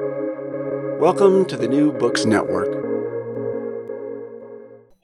[0.00, 2.84] Welcome to the New Books Network.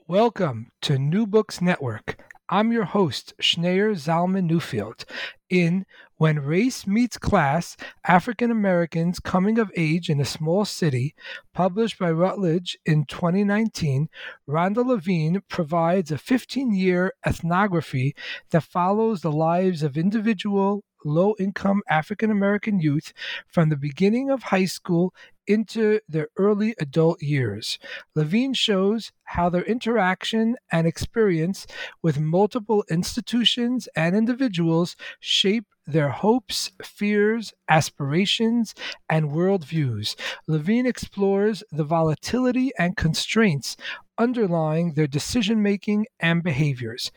[0.05, 2.21] Welcome to New Books Network.
[2.49, 5.05] I'm your host, Schneur Zalman Newfield.
[5.49, 5.85] In
[6.17, 11.15] When Race Meets Class African Americans Coming of Age in a Small City,
[11.53, 14.09] published by Routledge in 2019,
[14.49, 18.13] Rhonda Levine provides a 15 year ethnography
[18.49, 23.13] that follows the lives of individual low income African American youth
[23.47, 25.13] from the beginning of high school
[25.47, 27.79] into their early adult years.
[28.15, 31.65] Levine shows how their interaction and experience
[32.01, 38.73] with multiple institutions and individuals shape their hopes, fears, aspirations,
[39.09, 40.15] and worldviews.
[40.47, 43.75] Levine explores the volatility and constraints
[44.17, 47.11] underlying their decision making and behaviors.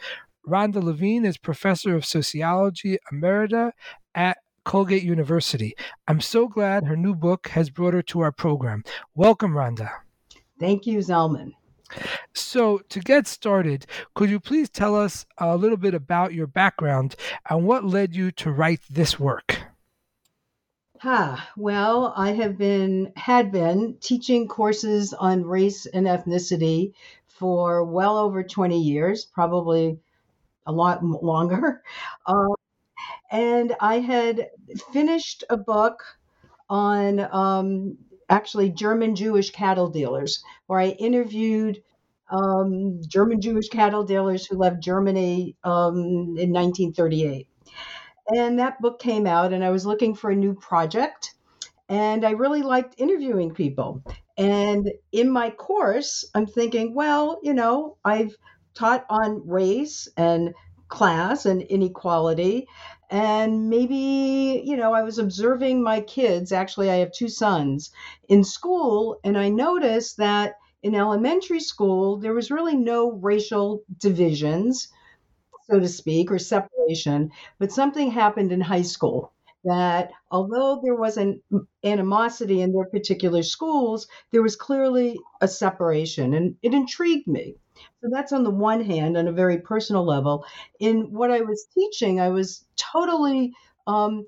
[0.47, 3.73] Rhonda Levine is professor of sociology emerita
[4.15, 5.75] at Colgate University.
[6.07, 8.85] I'm so glad her new book has brought her to our program.
[9.15, 9.91] Welcome, Rhonda.
[10.61, 11.53] Thank you, Zalman.
[12.35, 17.15] So, to get started, could you please tell us a little bit about your background
[17.49, 19.61] and what led you to write this work?
[21.03, 26.95] Ah, well, I have been had been teaching courses on race and ethnicity
[27.27, 30.01] for well over 20 years, probably
[30.67, 31.83] a lot longer.
[32.27, 32.55] Uh,
[33.31, 34.49] and I had
[34.93, 36.03] finished a book
[36.71, 37.99] on um,
[38.29, 41.83] actually German Jewish cattle dealers, where I interviewed
[42.31, 47.49] um, German Jewish cattle dealers who left Germany um, in 1938.
[48.35, 51.35] And that book came out, and I was looking for a new project.
[51.89, 54.03] And I really liked interviewing people.
[54.39, 58.35] And in my course, I'm thinking, well, you know, I've
[58.75, 60.55] taught on race and
[60.89, 62.67] class and inequality.
[63.11, 66.53] And maybe, you know, I was observing my kids.
[66.53, 67.91] Actually, I have two sons
[68.29, 74.89] in school, and I noticed that in elementary school, there was really no racial divisions,
[75.71, 77.31] so to speak, or separation.
[77.59, 79.33] But something happened in high school
[79.65, 81.41] that although there was an
[81.85, 87.57] animosity in their particular schools, there was clearly a separation, and it intrigued me.
[88.01, 90.45] So that's on the one hand, on a very personal level.
[90.79, 93.53] In what I was teaching, I was totally
[93.87, 94.27] um,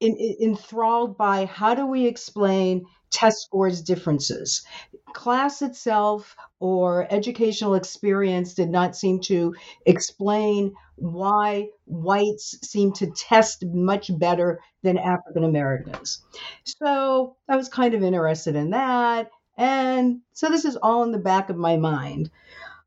[0.00, 4.64] in, in, enthralled by how do we explain test scores differences.
[5.12, 9.54] Class itself or educational experience did not seem to
[9.86, 16.22] explain why whites seem to test much better than African Americans.
[16.64, 19.30] So I was kind of interested in that.
[19.56, 22.30] And so this is all in the back of my mind.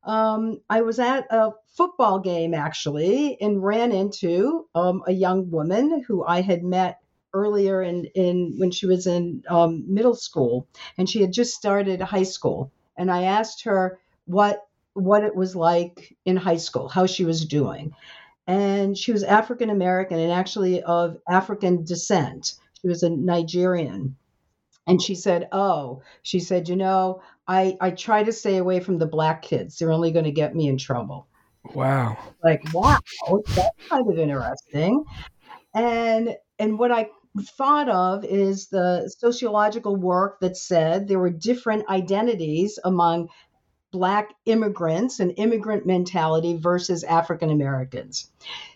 [0.04, 6.02] Um, I was at a football game actually and ran into um, a young woman
[6.06, 6.98] who I had met
[7.34, 10.66] earlier in, in when she was in um, middle school
[10.96, 12.72] and she had just started high school.
[12.96, 17.44] And i asked her what what it was like in high school how she was
[17.44, 17.92] doing.
[18.46, 22.54] And she was african american and actually of african descent.
[22.80, 24.16] She was a nigerian
[24.88, 26.02] and she said oh.
[26.22, 29.78] She said you know i i try to stay away from the black kids.
[29.78, 31.28] They're only going to get me in trouble.
[31.74, 32.16] Wow.
[32.42, 32.98] Like wow
[33.46, 35.04] that's kind of interesting.
[35.74, 37.08] And and what i
[37.42, 43.28] thought of is the sociological work that said there were different identities among
[43.90, 48.30] Black immigrants and immigrant mentality versus African Americans.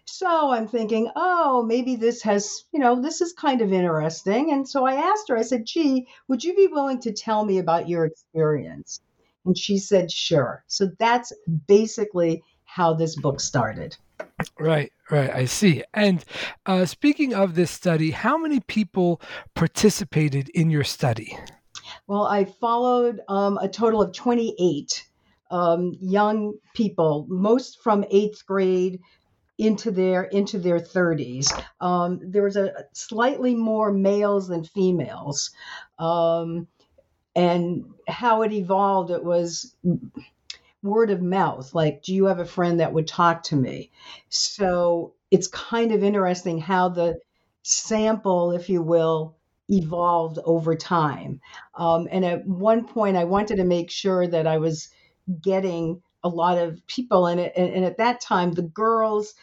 [0.05, 4.53] So I'm thinking, oh, maybe this has, you know, this is kind of interesting.
[4.53, 7.59] And so I asked her, I said, gee, would you be willing to tell me
[7.59, 9.01] about your experience?
[9.45, 10.65] And she said, sure.
[10.67, 11.33] So that's
[11.67, 13.97] basically how this book started.
[14.59, 15.31] Right, right.
[15.31, 15.83] I see.
[15.93, 16.25] And
[16.65, 19.21] uh, speaking of this study, how many people
[19.55, 21.37] participated in your study?
[22.13, 25.07] Well, I followed um, a total of 28
[25.51, 29.01] um, young people, most from eighth grade
[29.57, 31.51] into their into their 30s.
[31.81, 35.53] Um, there was a slightly more males than females,
[35.99, 36.69] um,
[37.35, 39.11] and how it evolved.
[39.11, 39.75] It was
[40.83, 43.89] word of mouth like do you have a friend that would talk to me
[44.29, 47.17] so it's kind of interesting how the
[47.63, 49.37] sample if you will
[49.69, 51.41] evolved over time
[51.77, 54.89] um, and at one point i wanted to make sure that i was
[55.41, 59.35] getting a lot of people in it and, and at that time the girls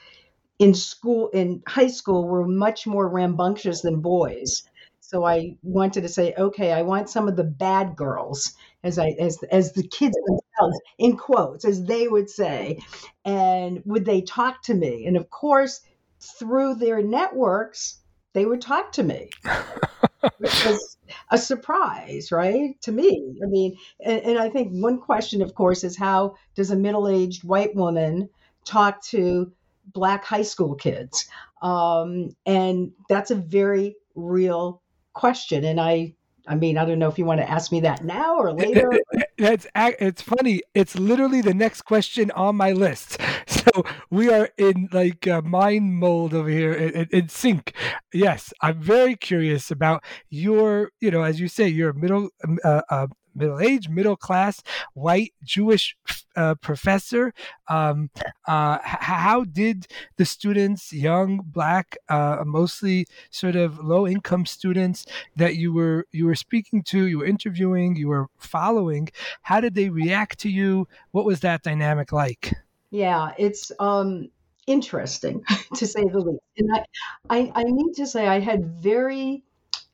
[0.59, 4.63] in school in high school were much more rambunctious than boys
[5.09, 9.15] so I wanted to say, okay, I want some of the bad girls, as I
[9.19, 12.77] as as the kids themselves, in quotes, as they would say,
[13.25, 15.07] and would they talk to me?
[15.07, 15.81] And of course,
[16.19, 18.01] through their networks,
[18.33, 19.31] they would talk to me.
[20.37, 20.97] which was
[21.31, 22.79] a surprise, right?
[22.81, 23.39] To me.
[23.43, 27.07] I mean, and, and I think one question, of course, is how does a middle
[27.07, 28.29] aged white woman
[28.65, 29.51] talk to
[29.93, 31.27] black high school kids?
[31.61, 34.81] Um, and that's a very real
[35.13, 35.63] question.
[35.63, 36.15] And I
[36.49, 38.89] I mean, I don't know if you want to ask me that now or later.
[39.37, 40.61] It's it's funny.
[40.73, 43.17] It's literally the next question on my list.
[43.69, 47.73] So we are in like mind mold over here in, in, sync.
[48.13, 52.29] Yes, I'm very curious about your, you know, as you say, your middle
[52.63, 54.61] uh, uh, middle aged, middle class,
[54.93, 55.95] white Jewish
[56.35, 57.33] uh, professor.
[57.67, 58.09] Um,
[58.47, 59.87] uh, how did
[60.17, 65.05] the students, young, black, uh, mostly sort of low income students
[65.35, 69.09] that you were you were speaking to, you were interviewing, you were following,
[69.41, 70.87] how did they react to you?
[71.11, 72.53] What was that dynamic like?
[72.91, 74.29] Yeah, it's um,
[74.67, 75.43] interesting
[75.75, 76.43] to say the least.
[76.57, 76.85] And I,
[77.29, 79.43] I, I need to say I had very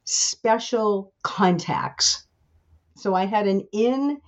[0.06, 2.25] special contacts
[2.96, 4.22] so I had an in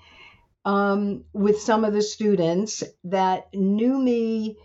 [0.66, 4.58] um, with some of the students that knew me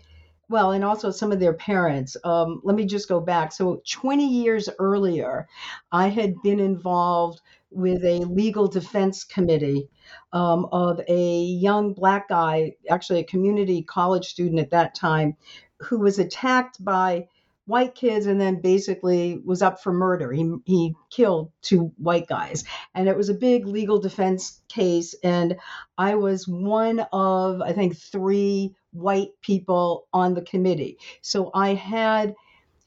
[0.49, 2.17] well, and also some of their parents.
[2.23, 3.51] Um, let me just go back.
[3.51, 5.47] So 20 years earlier,
[5.91, 7.41] I had been involved
[7.71, 9.89] with a legal defense committee
[10.31, 15.35] um, of a young black guy, actually a community college student at that time,
[15.79, 17.27] who was attacked by
[17.65, 20.31] white kids and then basically was up for murder.
[20.31, 22.63] He he killed two white guys.
[22.93, 25.57] And it was a big legal defense case and
[25.97, 30.97] I was one of I think 3 white people on the committee.
[31.21, 32.35] So I had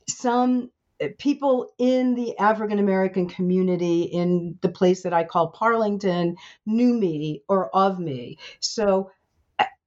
[0.09, 0.71] some
[1.01, 6.37] eh, people in the African American community in the place that I call Parlington
[6.67, 8.39] knew me or of me.
[8.61, 9.11] So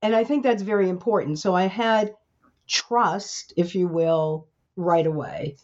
[0.02, 1.40] and I think that's very important.
[1.40, 2.16] So I had
[2.68, 4.48] trust, if you will,
[4.80, 5.58] right away.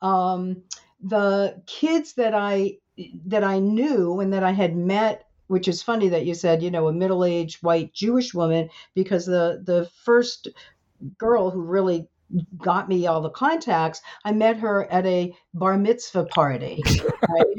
[0.00, 0.62] Um,
[1.00, 2.78] the kids that I
[3.26, 6.70] that I knew and that I had met, which is funny that you said, you
[6.70, 10.48] know, a middle-aged white Jewish woman, because the the first
[11.18, 12.08] girl who really
[12.56, 16.82] got me all the contacts, I met her at a bar mitzvah party,
[17.28, 17.56] right?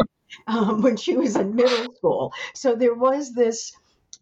[0.48, 2.34] um, when she was in middle school.
[2.56, 3.72] So there was this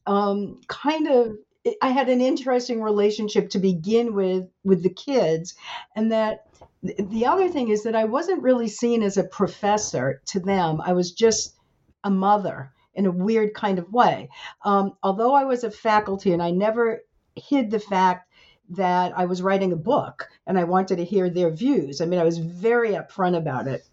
[0.05, 1.35] um, kind of
[1.81, 5.53] I had an interesting relationship to begin with with the kids,
[5.95, 6.39] and that
[6.83, 10.81] the other thing is that I wasn't really seen as a professor to them.
[10.81, 11.55] I was just
[12.03, 14.29] a mother in a weird kind of way.
[14.65, 17.03] Um, although I was a faculty and I never
[17.35, 18.27] hid the fact
[18.69, 22.01] that I was writing a book and I wanted to hear their views.
[22.01, 23.87] I mean, I was very upfront about it.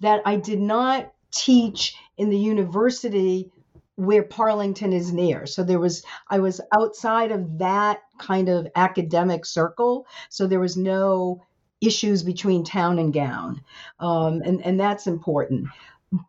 [0.00, 3.50] That I did not teach in the university
[3.96, 5.46] where Parlington is near.
[5.46, 10.06] So there was, I was outside of that kind of academic circle.
[10.28, 11.42] So there was no
[11.82, 13.60] issues between town and gown.
[13.98, 15.68] Um, and, and that's important.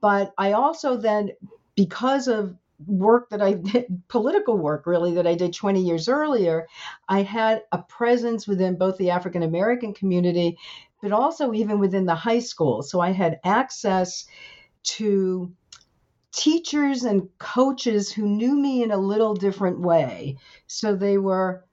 [0.01, 1.31] But I also then,
[1.75, 2.55] because of
[2.87, 6.67] work that I did, political work really, that I did 20 years earlier,
[7.07, 10.57] I had a presence within both the African American community,
[11.01, 12.81] but also even within the high school.
[12.81, 14.25] So I had access
[14.83, 15.53] to
[16.31, 20.37] teachers and coaches who knew me in a little different way.
[20.65, 21.63] So they were,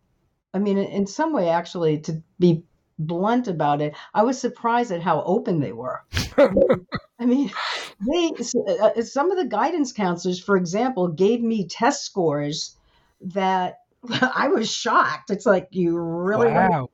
[0.52, 2.64] I mean, in some way, actually, to be
[3.06, 6.02] blunt about it, I was surprised at how open they were.
[6.38, 7.50] I mean,
[8.08, 12.76] they uh, uh, some of the guidance counselors, for example, gave me test scores
[13.20, 13.78] that
[14.34, 15.30] I was shocked.
[15.30, 16.88] It's like you really wow.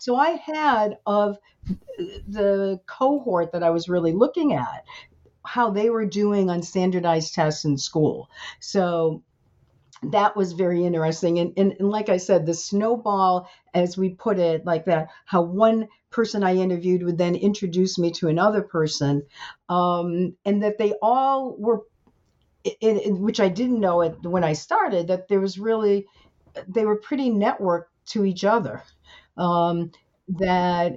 [0.00, 1.38] so I had of
[2.26, 4.84] the cohort that I was really looking at
[5.44, 8.30] how they were doing on standardized tests in school.
[8.60, 9.22] So
[10.12, 11.38] that was very interesting.
[11.38, 15.42] And, and, and, like I said, the snowball, as we put it like that, how
[15.42, 19.24] one person I interviewed would then introduce me to another person,
[19.68, 21.82] um, and that they all were,
[22.80, 26.06] in, in, which I didn't know it when I started, that there was really,
[26.68, 28.82] they were pretty networked to each other.
[29.36, 29.90] Um,
[30.28, 30.94] that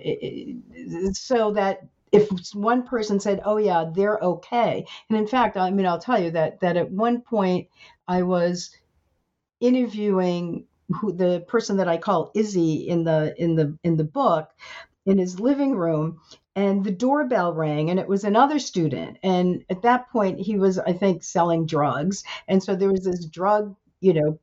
[1.13, 5.85] so that if one person said, "Oh yeah, they're okay," and in fact, I mean,
[5.85, 7.67] I'll tell you that that at one point
[8.07, 8.71] I was
[9.59, 14.49] interviewing who the person that I call Izzy in the in the in the book
[15.05, 16.19] in his living room
[16.55, 19.17] and the doorbell rang and it was another student.
[19.23, 22.23] And at that point he was I think selling drugs.
[22.47, 24.39] And so there was this drug you know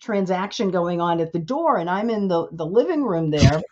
[0.00, 3.62] transaction going on at the door and I'm in the the living room there.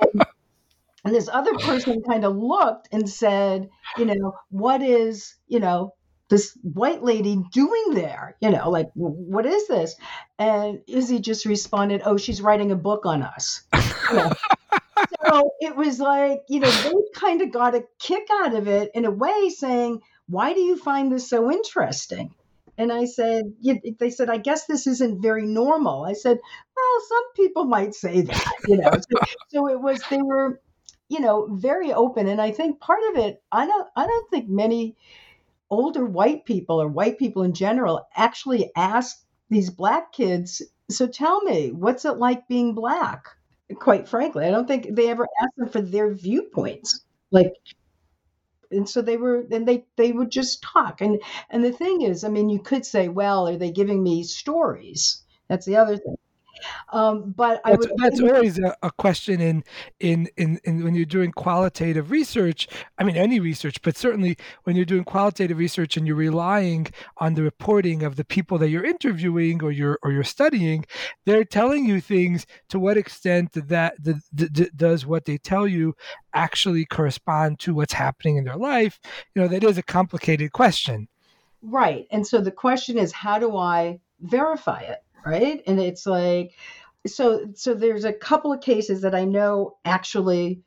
[0.00, 0.24] And,
[1.04, 5.94] and this other person kind of looked and said you know what is you know
[6.32, 8.36] this white lady doing there?
[8.40, 9.94] You know, like, what is this?
[10.38, 13.62] And Izzy just responded, oh, she's writing a book on us.
[14.10, 14.32] You know?
[15.26, 18.90] so it was like, you know, they kind of got a kick out of it
[18.94, 22.34] in a way, saying, Why do you find this so interesting?
[22.78, 23.52] And I said,
[23.98, 26.04] they said, I guess this isn't very normal.
[26.04, 26.38] I said,
[26.74, 28.90] well, some people might say that, you know.
[28.92, 30.58] so, so it was, they were,
[31.08, 32.28] you know, very open.
[32.28, 34.96] And I think part of it, I don't, I don't think many
[35.72, 41.42] older white people or white people in general actually ask these black kids, so tell
[41.42, 43.24] me, what's it like being black?
[43.80, 47.04] Quite frankly, I don't think they ever asked them for their viewpoints.
[47.30, 47.54] Like,
[48.70, 52.24] and so they were and they they would just talk and and the thing is
[52.24, 56.16] i mean you could say well are they giving me stories that's the other thing
[56.92, 59.64] um, but that's, would, that's always a, a, question in,
[60.00, 62.68] in, in in when you're doing qualitative research.
[62.98, 66.88] I mean, any research, but certainly when you're doing qualitative research and you're relying
[67.18, 70.84] on the reporting of the people that you're interviewing or you're or you're studying,
[71.24, 72.46] they're telling you things.
[72.68, 75.94] To what extent that the, the, the, does what they tell you
[76.34, 78.98] actually correspond to what's happening in their life?
[79.34, 81.08] You know, that is a complicated question.
[81.62, 84.98] Right, and so the question is, how do I verify it?
[85.24, 85.62] Right?
[85.66, 86.52] And it's like
[87.06, 90.62] so so there's a couple of cases that I know actually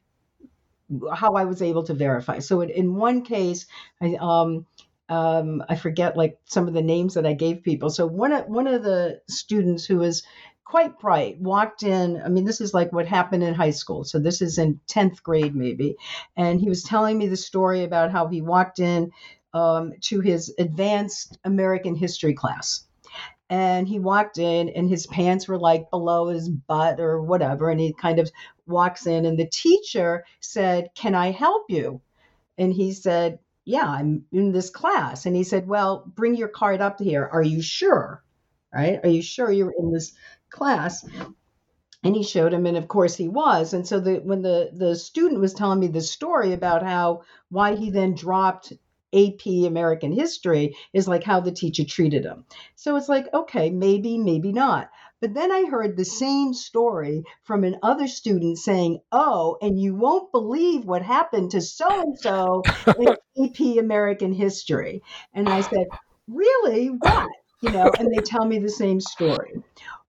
[1.13, 2.39] how I was able to verify.
[2.39, 3.65] So in, one case,
[4.01, 4.65] I um
[5.07, 7.89] um, I forget like some of the names that I gave people.
[7.89, 10.23] So one of one of the students who was
[10.63, 12.21] quite bright walked in.
[12.21, 14.03] I mean, this is like what happened in high school.
[14.03, 15.95] So this is in tenth grade maybe,
[16.35, 19.11] and he was telling me the story about how he walked in
[19.53, 22.84] um, to his advanced American history class
[23.49, 27.79] and he walked in and his pants were like below his butt or whatever and
[27.79, 28.31] he kind of
[28.65, 32.01] walks in and the teacher said can i help you?
[32.57, 35.25] And he said yeah i'm in this class.
[35.25, 37.29] And he said well bring your card up here.
[37.31, 38.23] Are you sure?
[38.73, 38.99] Right?
[39.03, 40.13] Are you sure you're in this
[40.49, 41.07] class?
[42.03, 43.73] And he showed him and of course he was.
[43.73, 47.75] And so the when the the student was telling me the story about how why
[47.75, 48.73] he then dropped
[49.15, 52.45] AP American history is like how the teacher treated him.
[52.75, 54.89] So it's like, okay, maybe, maybe not.
[55.21, 60.31] But then I heard the same story from another student saying, oh, and you won't
[60.31, 62.63] believe what happened to so and so
[62.99, 65.01] in AP American history.
[65.33, 65.87] And I said,
[66.27, 66.87] really?
[66.87, 67.29] What?
[67.61, 69.53] You know, and they tell me the same story.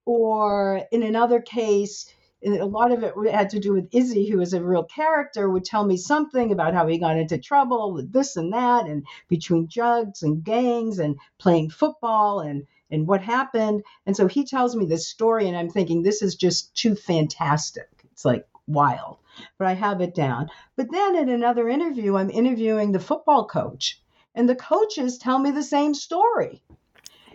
[0.05, 2.13] Or in another case,
[2.45, 5.65] a lot of it had to do with Izzy, who is a real character, would
[5.65, 9.67] tell me something about how he got into trouble with this and that, and between
[9.67, 13.83] drugs and gangs and playing football and and what happened.
[14.07, 17.89] And so he tells me this story, and I'm thinking this is just too fantastic.
[18.13, 19.19] It's like wild,
[19.59, 20.51] but I have it down.
[20.77, 24.01] But then in another interview, I'm interviewing the football coach,
[24.35, 26.63] and the coaches tell me the same story.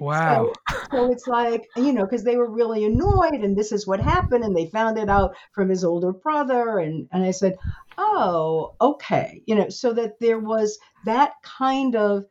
[0.01, 0.51] Wow.
[0.67, 3.99] So, so it's like, you know, because they were really annoyed and this is what
[3.99, 6.79] happened and they found it out from his older brother.
[6.79, 7.55] And, and I said,
[7.99, 9.43] oh, okay.
[9.45, 12.25] You know, so that there was that kind of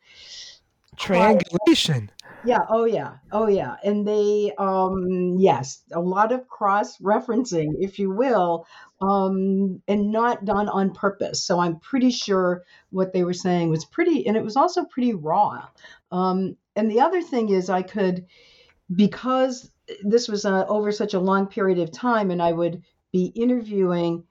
[0.96, 2.10] triangulation.
[2.44, 2.58] Yeah.
[2.68, 3.18] Oh, yeah.
[3.30, 3.76] Oh, yeah.
[3.84, 8.66] And they, um, yes, a lot of cross referencing, if you will,
[9.00, 11.44] um, and not done on purpose.
[11.44, 15.14] So I'm pretty sure what they were saying was pretty, and it was also pretty
[15.14, 15.68] raw.
[16.10, 18.24] Um, and the other thing is, I could,
[18.94, 19.70] because
[20.02, 22.82] this was uh, over such a long period of time, and I would
[23.12, 24.24] be interviewing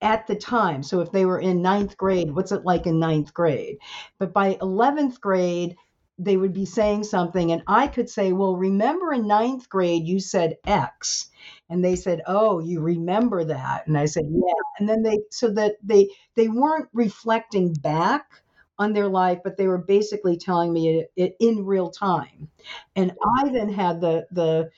[0.00, 0.82] at the time.
[0.82, 3.78] So if they were in ninth grade, what's it like in ninth grade?
[4.18, 5.76] But by 11th grade,
[6.18, 10.18] they would be saying something, and I could say, Well, remember in ninth grade, you
[10.18, 11.30] said X.
[11.70, 13.86] And they said, Oh, you remember that?
[13.86, 14.62] And I said, Yeah.
[14.80, 18.42] And then they, so that they, they weren't reflecting back
[18.78, 22.48] on their life, but they were basically telling me it, it in real time.
[22.96, 24.70] And I then had the the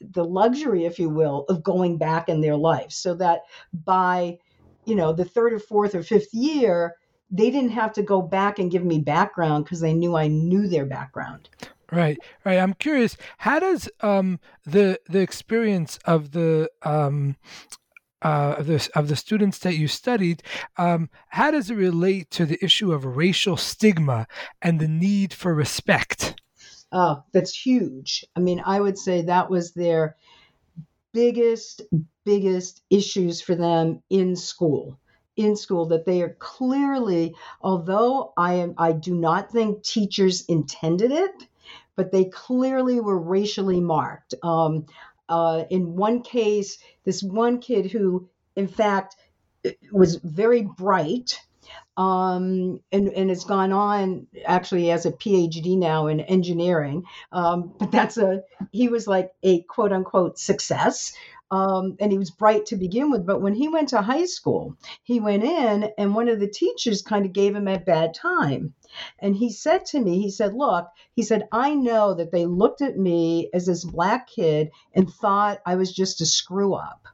[0.00, 3.40] the luxury, if you will, of going back in their life, so that
[3.72, 4.38] by
[4.84, 6.96] you know the third or fourth or fifth year,
[7.30, 10.66] they didn't have to go back and give me background because they knew I knew
[10.66, 11.48] their background.
[11.92, 12.58] Right, right.
[12.58, 13.16] I'm curious.
[13.38, 17.36] How does um, the the experience of the um,
[18.22, 20.42] uh, of the of the students that you studied,
[20.76, 24.26] um, how does it relate to the issue of racial stigma
[24.62, 26.34] and the need for respect?
[26.92, 28.24] Oh, that's huge.
[28.34, 30.16] I mean, I would say that was their
[31.12, 31.82] biggest
[32.24, 34.98] biggest issues for them in school
[35.36, 41.10] in school that they are clearly although i am i do not think teachers intended
[41.10, 41.48] it
[41.96, 44.86] but they clearly were racially marked um,
[45.30, 49.16] uh, in one case, this one kid who, in fact,
[49.92, 51.40] was very bright
[51.96, 57.04] um, and, and has gone on actually as a PhD now in engineering.
[57.30, 61.12] Um, but that's a, he was like a quote unquote success.
[61.50, 63.26] Um, and he was bright to begin with.
[63.26, 67.02] But when he went to high school, he went in, and one of the teachers
[67.02, 68.74] kind of gave him a bad time.
[69.18, 72.82] And he said to me, he said, Look, he said, I know that they looked
[72.82, 77.06] at me as this black kid and thought I was just a screw up.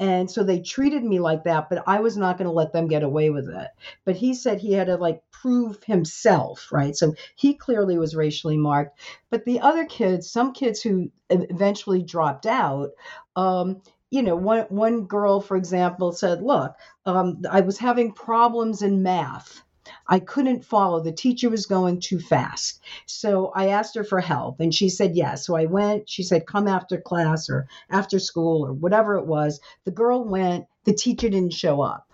[0.00, 2.88] And so they treated me like that, but I was not going to let them
[2.88, 3.68] get away with it.
[4.06, 6.96] But he said he had to like prove himself, right?
[6.96, 8.98] So he clearly was racially marked.
[9.28, 12.92] But the other kids, some kids who eventually dropped out,
[13.36, 16.72] um, you know, one one girl, for example, said, "Look,
[17.04, 19.62] um, I was having problems in math."
[20.06, 21.00] I couldn't follow.
[21.00, 22.80] The teacher was going too fast.
[23.06, 25.46] So I asked her for help and she said yes.
[25.46, 26.08] So I went.
[26.08, 29.60] She said, come after class or after school or whatever it was.
[29.84, 30.66] The girl went.
[30.84, 32.06] The teacher didn't show up.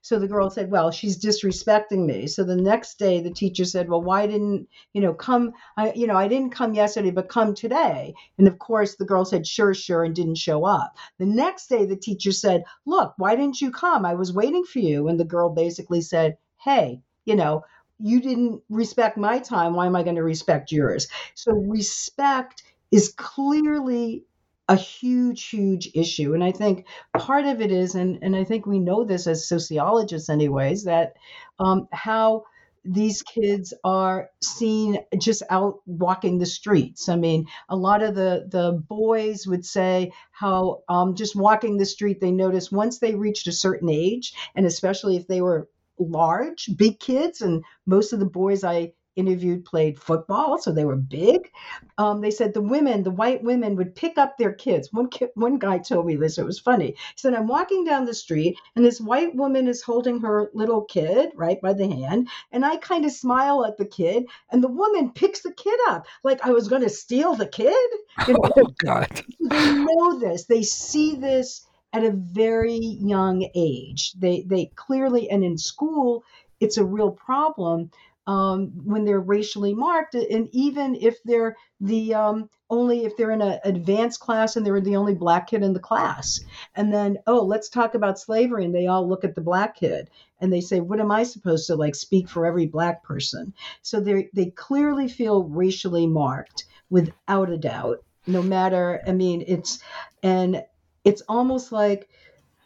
[0.00, 3.88] So the girl said, "Well, she's disrespecting me." So the next day, the teacher said,
[3.88, 5.52] "Well, why didn't you know come?
[5.76, 9.26] I, you know, I didn't come yesterday, but come today." And of course, the girl
[9.26, 10.96] said, "Sure, sure," and didn't show up.
[11.18, 14.06] The next day, the teacher said, "Look, why didn't you come?
[14.06, 17.64] I was waiting for you." And the girl basically said, "Hey, you know,
[17.98, 19.74] you didn't respect my time.
[19.74, 21.08] Why am I going to respect yours?
[21.34, 24.24] So respect is clearly
[24.68, 26.32] a huge, huge issue.
[26.32, 29.46] And I think part of it is, and, and I think we know this as
[29.46, 31.14] sociologists, anyways, that
[31.58, 32.44] um, how
[32.84, 37.08] these kids are seen just out walking the streets.
[37.08, 41.86] I mean, a lot of the the boys would say how um, just walking the
[41.86, 45.68] street, they notice once they reached a certain age, and especially if they were
[45.98, 50.96] large, big kids, and most of the boys I interviewed played football, so they were
[50.96, 51.50] big.
[51.98, 54.88] Um, they said the women, the white women, would pick up their kids.
[54.92, 56.88] One kid, one guy told me this; it was funny.
[56.88, 60.82] He said, "I'm walking down the street, and this white woman is holding her little
[60.82, 64.68] kid right by the hand, and I kind of smile at the kid, and the
[64.68, 67.90] woman picks the kid up like I was going to steal the kid."
[68.26, 68.50] You know?
[68.56, 69.08] Oh God!
[69.40, 70.44] They know this.
[70.46, 74.12] They see this at a very young age.
[74.14, 76.24] They they clearly and in school
[76.60, 77.90] it's a real problem
[78.26, 83.42] um, when they're racially marked, and even if they're the um, only if they're in
[83.42, 86.40] an advanced class and they're the only black kid in the class,
[86.74, 90.10] and then oh let's talk about slavery, and they all look at the black kid
[90.40, 93.54] and they say what am I supposed to like speak for every black person?
[93.82, 98.04] So they they clearly feel racially marked without a doubt.
[98.26, 99.80] No matter, I mean, it's
[100.22, 100.64] and
[101.04, 102.08] it's almost like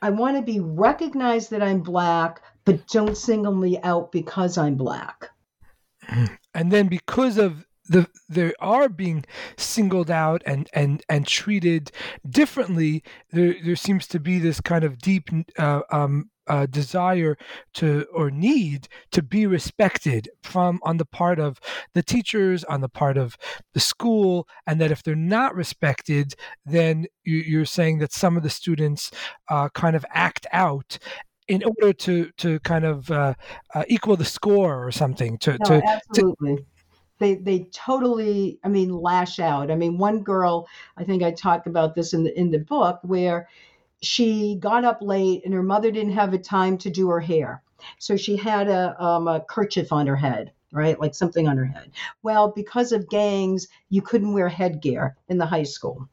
[0.01, 4.77] I want to be recognized that I'm black, but don't single me out because I'm
[4.77, 5.31] black.
[6.55, 9.25] And then because of the they are being
[9.57, 11.91] singled out and and and treated
[12.29, 17.37] differently, there there seems to be this kind of deep uh, um, uh, desire
[17.75, 21.61] to or need to be respected from on the part of
[21.95, 23.37] the teachers, on the part of
[23.75, 28.43] the school, and that if they're not respected, then you, are saying that some of
[28.43, 29.11] the students
[29.49, 30.99] uh, kind of act out
[31.49, 33.35] in order to to kind of uh,
[33.75, 35.39] uh, equal the score or something.
[35.39, 36.57] To, no, to absolutely.
[36.57, 36.65] To,
[37.19, 41.67] they they totally i mean lash out i mean one girl i think i talk
[41.67, 43.49] about this in the in the book where
[44.03, 47.63] she got up late and her mother didn't have a time to do her hair.
[47.99, 50.99] So she had a, um, a kerchief on her head, right?
[50.99, 51.91] Like something on her head.
[52.23, 56.09] Well, because of gangs, you couldn't wear headgear in the high school.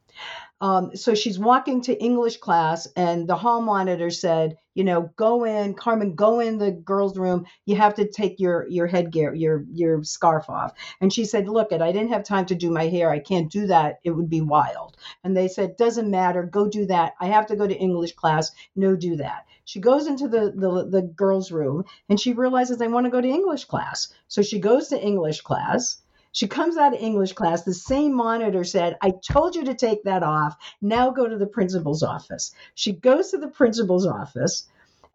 [0.60, 5.44] Um, so she's walking to English class, and the hall monitor said, "You know, go
[5.44, 7.44] in, Carmen, go in the girls' room.
[7.66, 11.72] You have to take your your headgear, your your scarf off." And she said, "Look,
[11.72, 13.10] it, I didn't have time to do my hair.
[13.10, 14.00] I can't do that.
[14.02, 16.42] It would be wild." And they said, "Doesn't matter.
[16.42, 17.12] Go do that.
[17.20, 18.50] I have to go to English class.
[18.74, 22.86] No, do that." She goes into the the, the girls' room, and she realizes I
[22.86, 24.08] want to go to English class.
[24.28, 26.00] So she goes to English class
[26.32, 27.62] she comes out of English class.
[27.62, 30.56] The same monitor said, I told you to take that off.
[30.80, 32.52] Now go to the principal's office.
[32.74, 34.68] She goes to the principal's office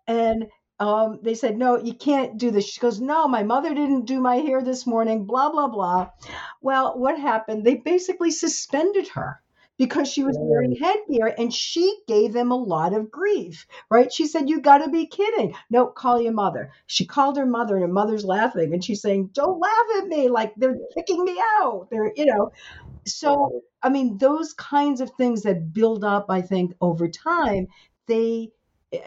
[0.07, 0.47] and
[0.79, 2.67] um, they said, No, you can't do this.
[2.67, 6.09] She goes, No, my mother didn't do my hair this morning, blah, blah, blah.
[6.61, 7.63] Well, what happened?
[7.63, 9.40] They basically suspended her
[9.81, 14.13] because she was wearing headgear and she gave them a lot of grief, right?
[14.13, 15.55] She said, You got to be kidding.
[15.71, 16.71] No, call your mother.
[16.85, 20.29] She called her mother and her mother's laughing and she's saying, Don't laugh at me.
[20.29, 21.87] Like they're kicking me out.
[21.89, 22.51] They're, you know.
[23.07, 27.65] So, I mean, those kinds of things that build up, I think, over time,
[28.05, 28.51] they,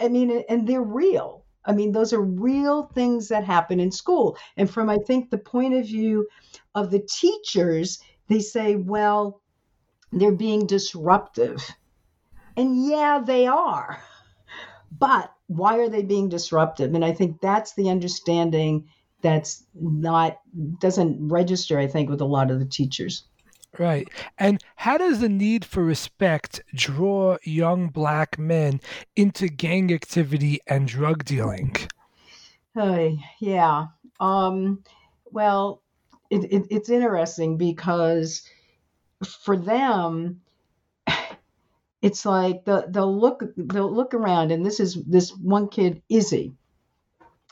[0.00, 1.44] I mean, and they're real.
[1.64, 4.36] I mean, those are real things that happen in school.
[4.56, 6.26] And from, I think, the point of view
[6.74, 9.40] of the teachers, they say, well,
[10.12, 11.68] they're being disruptive.
[12.56, 14.02] And yeah, they are.
[14.96, 16.94] But why are they being disruptive?
[16.94, 18.88] And I think that's the understanding
[19.24, 20.38] that's not
[20.78, 23.24] doesn't register i think with a lot of the teachers
[23.76, 24.08] Right.
[24.38, 28.80] And how does the need for respect draw young black men
[29.16, 31.74] into gang activity and drug dealing?
[32.76, 33.08] Uh,
[33.40, 33.86] yeah.
[34.20, 34.84] Um,
[35.24, 35.82] well,
[36.30, 38.48] it, it, it's interesting because
[39.24, 40.40] for them,
[42.02, 46.54] it's like the, they'll look they'll look around, and this is this one kid, Izzy.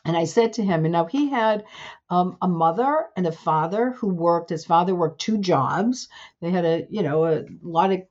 [0.04, 1.64] And I said to him, and now he had
[2.10, 4.50] um, a mother and a father who worked.
[4.50, 6.08] His father worked two jobs.
[6.40, 8.02] They had a, you know, a lot of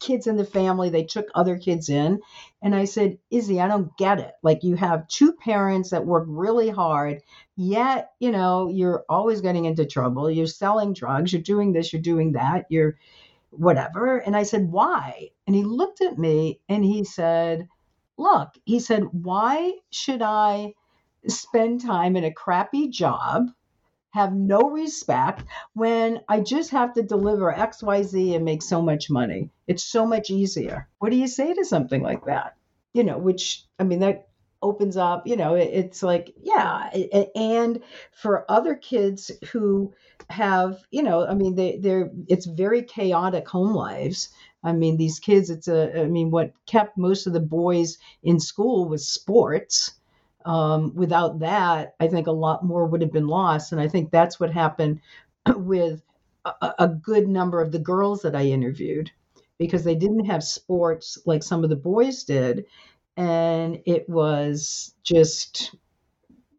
[0.00, 0.88] kids in the family.
[0.88, 2.20] They took other kids in.
[2.66, 4.32] And I said, Izzy, I don't get it.
[4.42, 7.22] Like you have two parents that work really hard,
[7.54, 10.28] yet, you know, you're always getting into trouble.
[10.28, 11.32] You're selling drugs.
[11.32, 11.92] You're doing this.
[11.92, 12.66] You're doing that.
[12.68, 12.98] You're
[13.50, 14.18] whatever.
[14.18, 15.30] And I said, why?
[15.46, 17.68] And he looked at me and he said,
[18.16, 20.74] look, he said, why should I
[21.28, 23.46] spend time in a crappy job,
[24.10, 29.50] have no respect when I just have to deliver XYZ and make so much money.
[29.68, 30.88] It's so much easier.
[30.98, 32.55] What do you say to something like that?
[32.96, 34.28] You know, which, I mean, that
[34.62, 36.90] opens up, you know, it's like, yeah.
[37.34, 37.82] And
[38.12, 39.92] for other kids who
[40.30, 44.30] have, you know, I mean, they, they're, it's very chaotic home lives.
[44.64, 48.40] I mean, these kids, it's a, I mean, what kept most of the boys in
[48.40, 49.92] school was sports
[50.46, 53.72] um, without that, I think a lot more would have been lost.
[53.72, 55.00] And I think that's what happened
[55.56, 56.02] with
[56.44, 59.10] a, a good number of the girls that I interviewed
[59.58, 62.66] because they didn't have sports like some of the boys did.
[63.16, 65.74] And it was just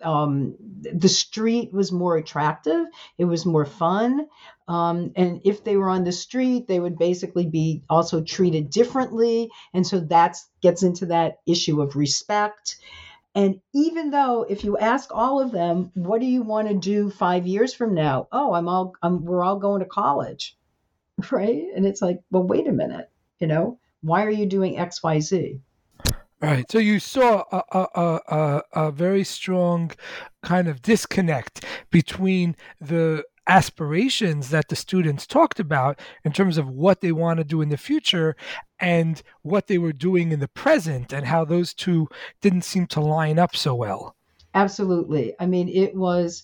[0.02, 2.86] um, the street was more attractive.
[3.18, 4.28] It was more fun.
[4.68, 9.50] Um, and if they were on the street, they would basically be also treated differently.
[9.74, 12.78] And so that gets into that issue of respect.
[13.34, 17.10] And even though if you ask all of them, what do you want to do
[17.10, 18.28] five years from now?
[18.32, 20.58] Oh, I'm all, I'm, we're all going to college,
[21.32, 21.64] right?
[21.76, 25.20] And it's like, well, wait a minute, you know, why are you doing X, Y,
[25.20, 25.60] Z?
[26.40, 26.70] Right.
[26.72, 29.92] So you saw a, a, a, a very strong
[30.44, 37.02] kind of disconnect between the aspirations that the students talked about in terms of what
[37.02, 38.36] they want to do in the future
[38.80, 42.08] and what they were doing in the present and how those two
[42.42, 44.16] didn't seem to line up so well.
[44.54, 45.34] Absolutely.
[45.40, 46.44] I mean, it was,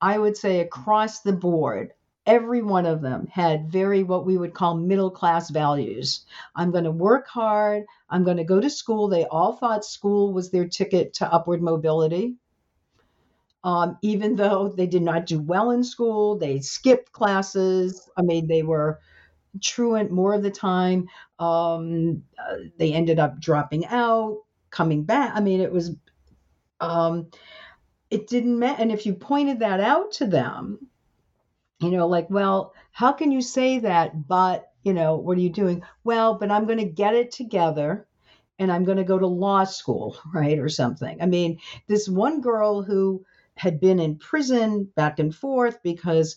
[0.00, 1.92] I would say, across the board,
[2.26, 6.24] every one of them had very what we would call middle class values.
[6.54, 7.84] I'm going to work hard.
[8.08, 9.08] I'm going to go to school.
[9.08, 12.36] They all thought school was their ticket to upward mobility.
[13.64, 18.08] Um, even though they did not do well in school, they skipped classes.
[18.16, 19.00] I mean, they were
[19.60, 21.08] truant more of the time.
[21.38, 24.38] Um, uh, they ended up dropping out,
[24.70, 25.32] coming back.
[25.34, 25.94] I mean, it was,
[26.80, 27.28] um,
[28.10, 28.82] it didn't matter.
[28.82, 30.88] And if you pointed that out to them,
[31.82, 34.28] you know, like, well, how can you say that?
[34.28, 35.82] But, you know, what are you doing?
[36.04, 38.06] Well, but I'm going to get it together
[38.58, 40.58] and I'm going to go to law school, right?
[40.58, 41.20] Or something.
[41.20, 43.24] I mean, this one girl who,
[43.56, 46.36] had been in prison back and forth because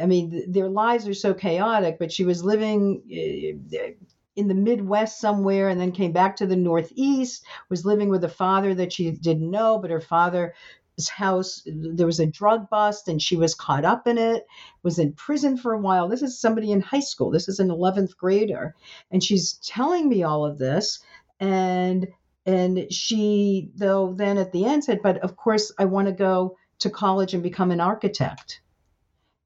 [0.00, 3.92] I mean, their lives are so chaotic, but she was living eh,
[4.36, 8.28] in the Midwest somewhere and then came back to the Northeast, was living with a
[8.28, 10.52] father that she didn't know, but her father's
[11.08, 14.46] house, there was a drug bust and she was caught up in it,
[14.82, 16.08] was in prison for a while.
[16.08, 17.30] This is somebody in high school.
[17.30, 18.74] This is an 11th grader.
[19.10, 21.00] And she's telling me all of this.
[21.40, 22.08] And
[22.46, 26.56] and she, though, then at the end said, But of course, I want to go
[26.80, 28.60] to college and become an architect.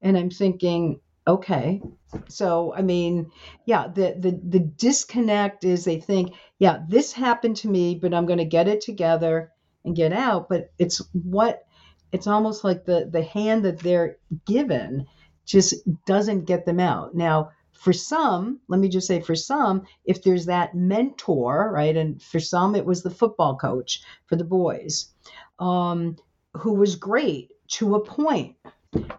[0.01, 1.81] And I'm thinking, okay.
[2.27, 3.31] So, I mean,
[3.65, 8.25] yeah, the, the, the disconnect is they think, yeah, this happened to me, but I'm
[8.25, 9.51] going to get it together
[9.85, 10.49] and get out.
[10.49, 11.65] But it's what,
[12.11, 15.07] it's almost like the, the hand that they're given
[15.45, 17.15] just doesn't get them out.
[17.15, 21.95] Now, for some, let me just say for some, if there's that mentor, right?
[21.95, 25.13] And for some, it was the football coach for the boys,
[25.59, 26.17] um,
[26.57, 28.55] who was great to a.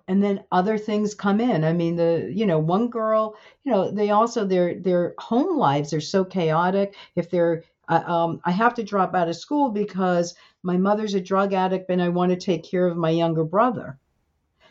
[0.09, 1.65] And then other things come in.
[1.65, 5.93] I mean, the you know one girl, you know, they also their their home lives
[5.93, 6.97] are so chaotic.
[7.15, 11.21] If they're uh, um, I have to drop out of school because my mother's a
[11.21, 13.99] drug addict and I want to take care of my younger brother.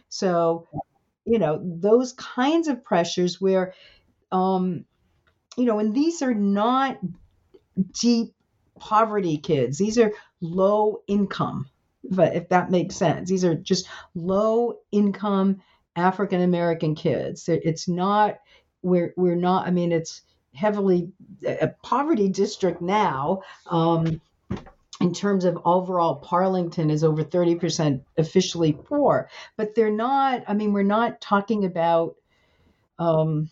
[0.09, 0.67] So
[1.25, 3.73] you know those kinds of pressures where
[4.31, 4.85] um
[5.57, 6.99] you know and these are not
[7.99, 8.33] deep
[8.79, 9.77] poverty kids.
[9.77, 11.69] These are low income
[12.03, 13.29] if that makes sense.
[13.29, 15.61] These are just low income
[15.95, 17.49] african american kids.
[17.49, 18.39] It's not
[18.81, 20.21] we're we're not i mean it's
[20.53, 21.11] heavily
[21.45, 24.21] a poverty district now um
[24.99, 30.73] in terms of overall Parlington is over 30% officially poor, but they're not, I mean,
[30.73, 32.15] we're not talking about
[32.97, 33.49] um,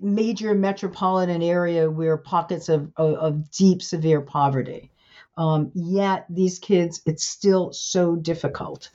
[0.00, 4.90] major metropolitan area where pockets of, of, of deep, severe poverty.
[5.36, 8.90] Um, yet these kids, it's still so difficult.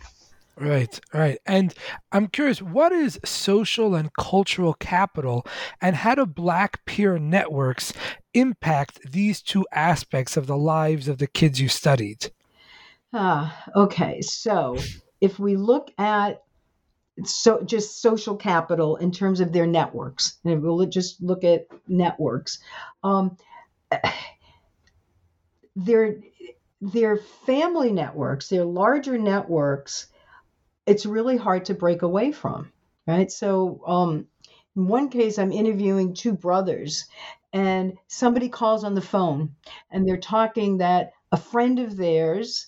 [0.59, 1.37] Right, right.
[1.45, 1.73] And
[2.11, 5.45] I'm curious, what is social and cultural capital,
[5.81, 7.93] and how do Black peer networks
[8.33, 12.31] impact these two aspects of the lives of the kids you studied?
[13.13, 14.21] Ah, okay.
[14.21, 14.77] So
[15.21, 16.41] if we look at
[17.23, 22.59] so just social capital in terms of their networks, and we'll just look at networks,
[23.03, 23.37] um,
[25.75, 26.17] their
[26.81, 30.07] their family networks, their larger networks
[30.87, 32.71] it's really hard to break away from,
[33.05, 33.31] right?
[33.31, 34.27] So, um,
[34.75, 37.05] in one case, I'm interviewing two brothers,
[37.51, 39.55] and somebody calls on the phone,
[39.91, 42.67] and they're talking that a friend of theirs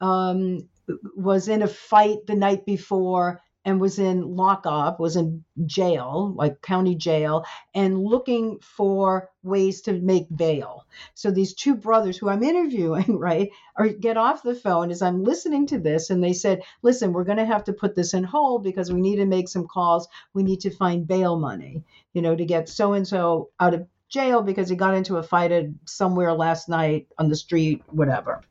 [0.00, 0.68] um,
[1.16, 6.60] was in a fight the night before and was in lockup, was in jail, like
[6.60, 10.86] county jail, and looking for ways to make bail.
[11.14, 15.24] So these two brothers who I'm interviewing, right, are get off the phone as I'm
[15.24, 18.24] listening to this, and they said, "Listen, we're going to have to put this in
[18.24, 20.08] hold because we need to make some calls.
[20.34, 23.86] We need to find bail money, you know, to get so and so out of
[24.08, 25.52] jail because he got into a fight
[25.86, 28.42] somewhere last night on the street, whatever."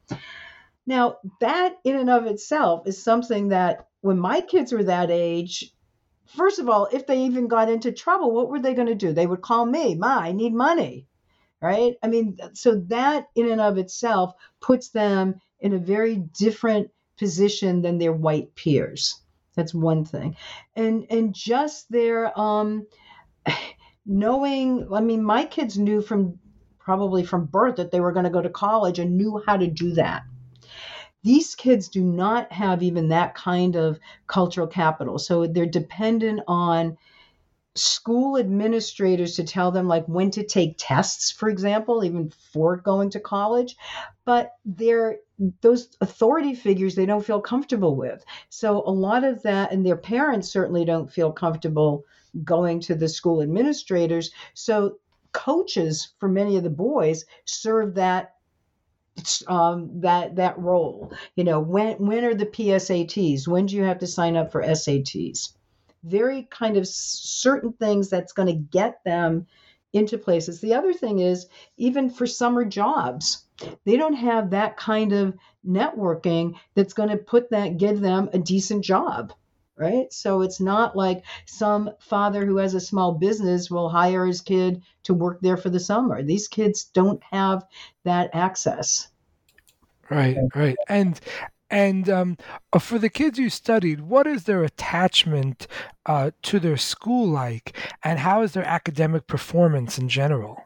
[0.85, 5.73] Now, that in and of itself is something that when my kids were that age,
[6.25, 9.13] first of all, if they even got into trouble, what were they going to do?
[9.13, 11.07] They would call me, Ma, I need money.
[11.61, 11.95] Right?
[12.03, 17.81] I mean, so that in and of itself puts them in a very different position
[17.81, 19.21] than their white peers.
[19.55, 20.35] That's one thing.
[20.75, 22.85] And and just their um
[24.05, 26.39] knowing, I mean, my kids knew from
[26.77, 29.67] probably from birth that they were going to go to college and knew how to
[29.67, 30.23] do that
[31.23, 35.17] these kids do not have even that kind of cultural capital.
[35.17, 36.97] So they're dependent on
[37.75, 43.09] school administrators to tell them like when to take tests for example even before going
[43.09, 43.75] to college.
[44.25, 45.17] But they're
[45.61, 48.23] those authority figures they don't feel comfortable with.
[48.49, 52.03] So a lot of that and their parents certainly don't feel comfortable
[52.43, 54.31] going to the school administrators.
[54.53, 54.97] So
[55.31, 58.32] coaches for many of the boys serve that
[59.47, 61.13] um, that that role.
[61.35, 63.47] You know, when when are the PSATs?
[63.47, 65.53] When do you have to sign up for SATs?
[66.03, 69.47] Very kind of certain things that's going to get them
[69.93, 70.59] into places.
[70.59, 71.47] The other thing is
[71.77, 73.45] even for summer jobs,
[73.85, 78.39] they don't have that kind of networking that's going to put that give them a
[78.39, 79.33] decent job
[79.77, 80.11] right?
[80.11, 84.81] So it's not like some father who has a small business will hire his kid
[85.03, 86.23] to work there for the summer.
[86.23, 87.65] These kids don't have
[88.03, 89.07] that access.
[90.09, 90.75] Right, right.
[90.87, 91.19] And
[91.69, 92.37] and um,
[92.71, 95.65] uh, for the kids you studied, what is their attachment
[96.05, 100.61] uh, to their school like, and how is their academic performance in general?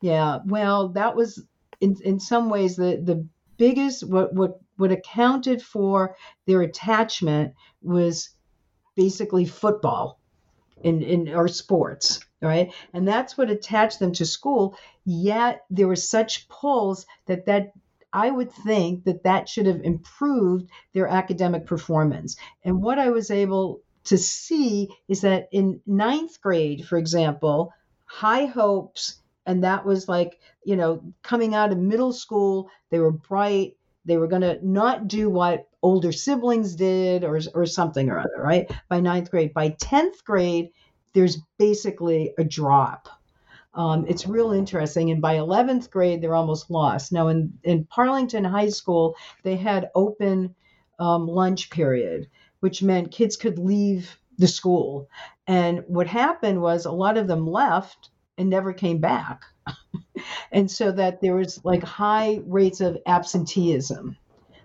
[0.00, 1.44] Yeah, well, that was
[1.80, 3.26] in in some ways the the
[3.58, 6.16] biggest what what what accounted for
[6.46, 8.30] their attachment was
[8.96, 10.18] basically football
[10.82, 15.96] in, in or sports right and that's what attached them to school yet there were
[15.96, 17.72] such pulls that that
[18.16, 22.36] I would think that that should have improved their academic performance.
[22.64, 27.74] And what I was able to see is that in ninth grade, for example,
[28.06, 33.12] high hopes, and that was like, you know, coming out of middle school, they were
[33.12, 33.76] bright,
[34.06, 38.42] they were going to not do what older siblings did or, or something or other,
[38.42, 38.70] right?
[38.88, 39.52] By ninth grade.
[39.52, 40.70] By 10th grade,
[41.12, 43.08] there's basically a drop.
[43.74, 45.10] Um, it's real interesting.
[45.10, 47.12] And by 11th grade, they're almost lost.
[47.12, 50.54] Now, in, in Parlington High School, they had open
[50.98, 52.28] um, lunch period,
[52.60, 55.08] which meant kids could leave the school.
[55.46, 59.42] And what happened was a lot of them left and never came back.
[60.52, 64.16] And so that there was like high rates of absenteeism.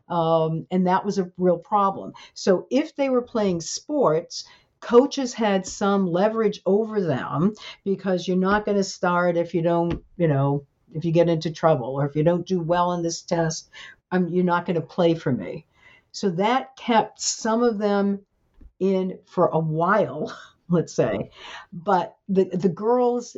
[0.10, 2.14] Um, and that was a real problem.
[2.34, 4.46] So if they were playing sports,
[4.82, 7.54] coaches had some leverage over them
[7.86, 11.52] because you're not going to start if you don't, you know, if you get into
[11.52, 13.70] trouble or if you don't do well in this test,
[14.12, 15.66] I'm, you're not going to play for me.
[16.12, 18.20] So that kept some of them
[18.80, 20.36] in for a while,
[20.70, 21.32] let's say.
[21.72, 23.38] But the, the girls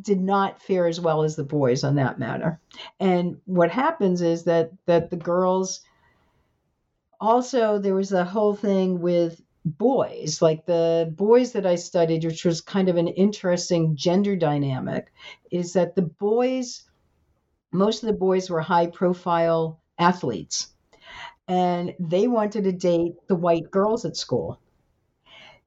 [0.00, 2.60] did not fare as well as the boys on that matter.
[2.98, 5.82] And what happens is that that the girls
[7.20, 12.44] also there was a whole thing with boys, like the boys that I studied, which
[12.44, 15.12] was kind of an interesting gender dynamic,
[15.50, 16.82] is that the boys,
[17.72, 20.68] most of the boys were high profile athletes,
[21.48, 24.60] and they wanted to date the white girls at school.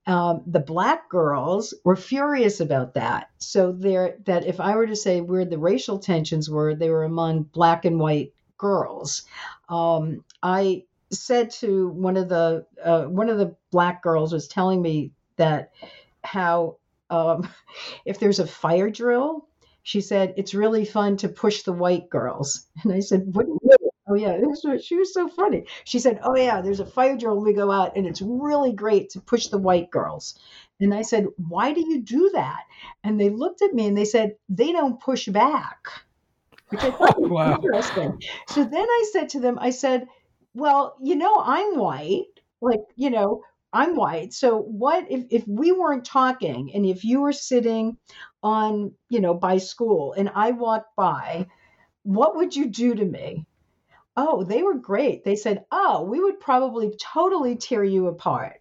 [0.08, 3.30] Um, the black girls were furious about that.
[3.40, 7.04] So there, that if I were to say where the racial tensions were, they were
[7.04, 9.24] among black and white girls.
[9.68, 14.82] Um, I said to one of the uh, one of the black girls was telling
[14.82, 15.72] me that
[16.24, 16.78] how
[17.10, 17.48] um,
[18.06, 19.46] if there's a fire drill,
[19.84, 22.66] she said it's really fun to push the white girls.
[22.84, 23.34] And I said?
[24.08, 25.66] Oh yeah, was, she was so funny.
[25.84, 28.74] She said, "Oh yeah, there's a fire drill when we go out, and it's really
[28.74, 30.40] great to push the white girls."
[30.80, 32.64] And I said, "Why do you do that?"
[33.04, 35.88] And they looked at me and they said, "They don't push back."
[36.70, 37.56] Which I thought was wow.
[37.56, 38.22] interesting.
[38.48, 40.08] So then I said to them, I said,
[40.54, 42.26] "Well, you know, I'm white.
[42.62, 43.44] Like, you know,
[43.74, 44.34] I'm white.
[44.34, 47.98] So what if, if we weren't talking and if you were sitting
[48.42, 51.48] on, you know, by school and I walked by,
[52.04, 53.46] what would you do to me?
[54.18, 55.24] Oh, they were great.
[55.24, 58.60] They said, Oh, we would probably totally tear you apart.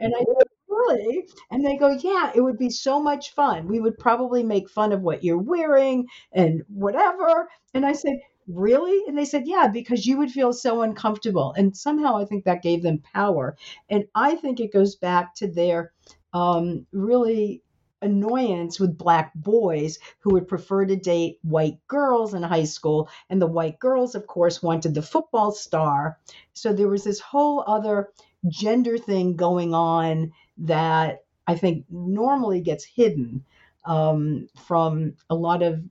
[0.00, 1.28] And I said, Really?
[1.50, 3.68] And they go, Yeah, it would be so much fun.
[3.68, 7.48] We would probably make fun of what you're wearing and whatever.
[7.74, 9.04] And I said, really?
[9.06, 11.54] And they said, yeah, because you would feel so uncomfortable.
[11.56, 13.56] And somehow I think that gave them power.
[13.88, 15.92] And I think it goes back to their
[16.34, 17.62] um, really
[18.02, 23.08] annoyance with black boys who would prefer to date white girls in high school.
[23.30, 26.18] And the white girls, of course, wanted the football star.
[26.52, 28.10] So there was this whole other
[28.48, 33.44] gender thing going on that I think normally gets hidden
[33.84, 35.82] um, from a lot of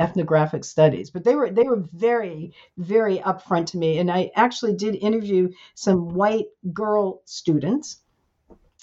[0.00, 4.72] ethnographic studies but they were they were very very upfront to me and i actually
[4.72, 7.98] did interview some white girl students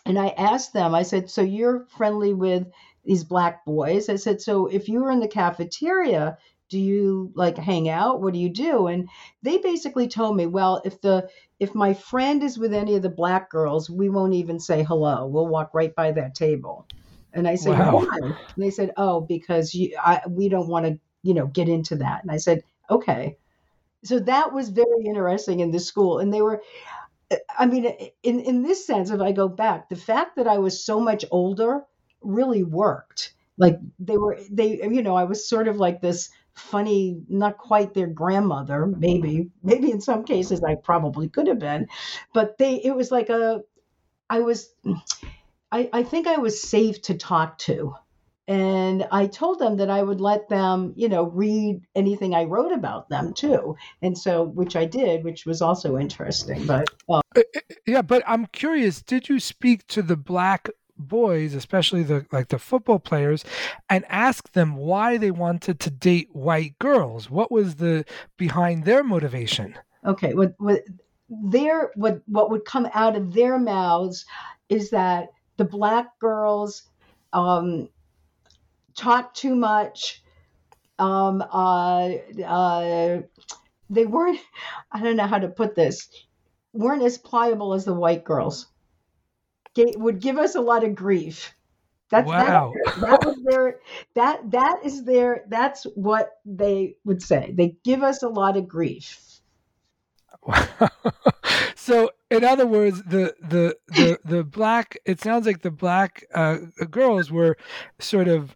[0.06, 2.68] and i asked them i said so you're friendly with
[3.04, 6.38] these black boys i said so if you were in the cafeteria
[6.70, 9.08] do you like hang out what do you do and
[9.44, 11.28] they basically told me well if the
[11.60, 15.26] if my friend is with any of the black girls we won't even say hello
[15.28, 16.88] we'll walk right by that table
[17.38, 17.96] and I said, wow.
[17.96, 18.18] why?
[18.22, 21.96] And they said, oh, because you, I, we don't want to you know, get into
[21.96, 22.22] that.
[22.22, 23.36] And I said, okay.
[24.04, 26.20] So that was very interesting in the school.
[26.20, 26.62] And they were,
[27.58, 27.86] I mean,
[28.24, 31.26] in, in this sense, if I go back, the fact that I was so much
[31.32, 31.84] older
[32.22, 33.34] really worked.
[33.58, 37.94] Like they were, they, you know, I was sort of like this funny, not quite
[37.94, 41.88] their grandmother, maybe, maybe in some cases I probably could have been,
[42.34, 43.62] but they, it was like a,
[44.30, 44.74] I was,
[45.72, 47.96] I, I think I was safe to talk to
[48.48, 52.72] and I told them that I would let them, you know, read anything I wrote
[52.72, 56.66] about them too, and so which I did, which was also interesting.
[56.66, 59.02] But uh, uh, uh, yeah, but I'm curious.
[59.02, 63.44] Did you speak to the black boys, especially the like the football players,
[63.90, 67.32] and ask them why they wanted to date white girls?
[67.32, 68.06] What was the
[68.38, 69.76] behind their motivation?
[70.06, 70.84] Okay, what what
[71.30, 74.26] their what what would come out of their mouths
[74.70, 76.84] is that the black girls
[77.34, 77.90] um,
[78.96, 80.24] talk too much.
[80.98, 82.10] Um, uh,
[82.46, 83.22] uh,
[83.90, 84.40] they weren't,
[84.92, 86.10] I don't know how to put this,
[86.74, 88.68] weren't as pliable as the white girls.
[89.76, 91.54] G- would give us a lot of grief.
[92.10, 92.72] That's wow.
[92.86, 93.80] that, that was their
[94.14, 97.54] that that is their that's what they would say.
[97.54, 99.22] They give us a lot of grief.
[100.44, 100.68] Wow.
[101.76, 106.58] so in other words the the the the black it sounds like the black uh,
[106.92, 107.58] girls were
[108.00, 108.56] sort of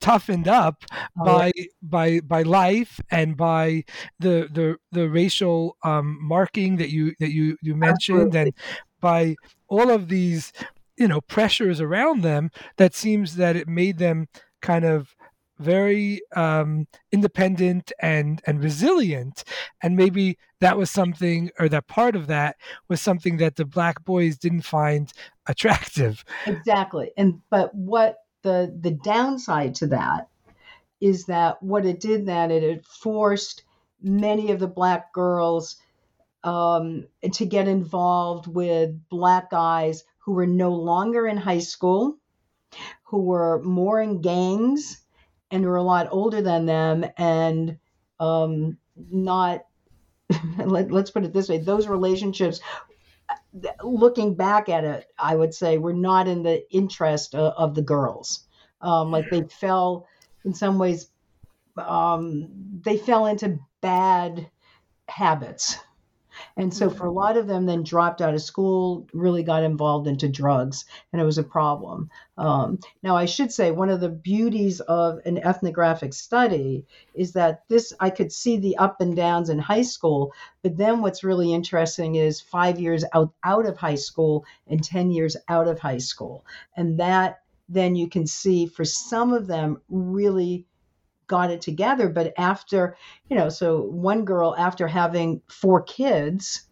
[0.00, 0.84] toughened up
[1.20, 1.64] oh, by yeah.
[1.82, 3.84] by by life and by
[4.18, 8.40] the the the racial um, marking that you that you you mentioned Absolutely.
[8.40, 8.52] and
[9.00, 9.36] by
[9.68, 10.52] all of these
[10.96, 14.28] you know pressures around them that seems that it made them
[14.62, 15.14] kind of
[15.58, 19.44] very um, independent and and resilient
[19.82, 22.56] and maybe that was something or that part of that
[22.88, 25.12] was something that the black boys didn't find
[25.46, 30.28] attractive exactly and but what the the downside to that
[31.00, 33.64] is that what it did that it had forced
[34.00, 35.76] many of the black girls
[36.44, 42.16] um, to get involved with black guys who were no longer in high school,
[43.04, 45.00] who were more in gangs
[45.50, 47.78] and were a lot older than them and
[48.20, 49.64] um, not
[50.58, 52.60] let, us put it this way those relationships
[53.82, 57.82] looking back at it, I would say were not in the interest of, of the
[57.82, 58.46] girls.
[58.80, 60.06] Um, like they fell,
[60.44, 61.08] in some ways,
[61.76, 62.48] um,
[62.84, 64.50] they fell into bad
[65.08, 65.76] habits.
[66.58, 70.06] And so for a lot of them, then dropped out of school, really got involved
[70.06, 72.08] into drugs, and it was a problem.
[72.38, 77.68] Um, now, I should say one of the beauties of an ethnographic study is that
[77.68, 80.32] this I could see the up and downs in high school,
[80.62, 85.10] but then what's really interesting is five years out out of high school and ten
[85.10, 86.44] years out of high school,
[86.74, 90.64] and that then you can see for some of them really
[91.26, 92.08] got it together.
[92.08, 92.96] But after,
[93.28, 96.62] you know, so one girl, after having four kids,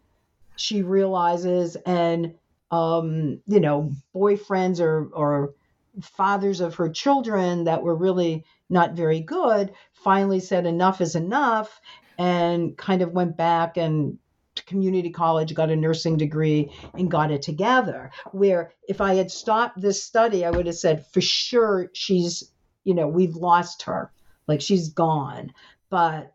[0.56, 2.34] she realizes and,
[2.70, 5.54] um, you know, boyfriends or, or
[6.02, 11.80] fathers of her children that were really not very good finally said enough is enough
[12.18, 14.18] and kind of went back and
[14.54, 18.12] to community college, got a nursing degree, and got it together.
[18.30, 22.52] Where if I had stopped this study, I would have said, for sure, she's,
[22.84, 24.12] you know, we've lost her.
[24.46, 25.52] Like she's gone.
[25.90, 26.34] But,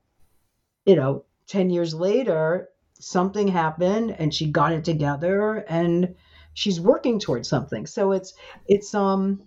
[0.86, 6.16] you know, 10 years later, something happened and she got it together and
[6.54, 7.86] she's working towards something.
[7.86, 8.34] So it's,
[8.68, 9.42] it's, um,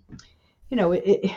[0.69, 1.31] you know, it, it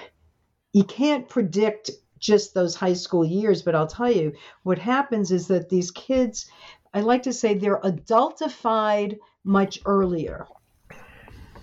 [0.72, 5.46] you can't predict just those high school years, but I'll tell you what happens is
[5.48, 6.50] that these kids,
[6.92, 10.46] I like to say they're adultified much earlier.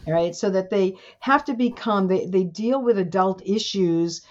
[0.06, 4.22] Right, so that they have to become, they, they deal with adult issues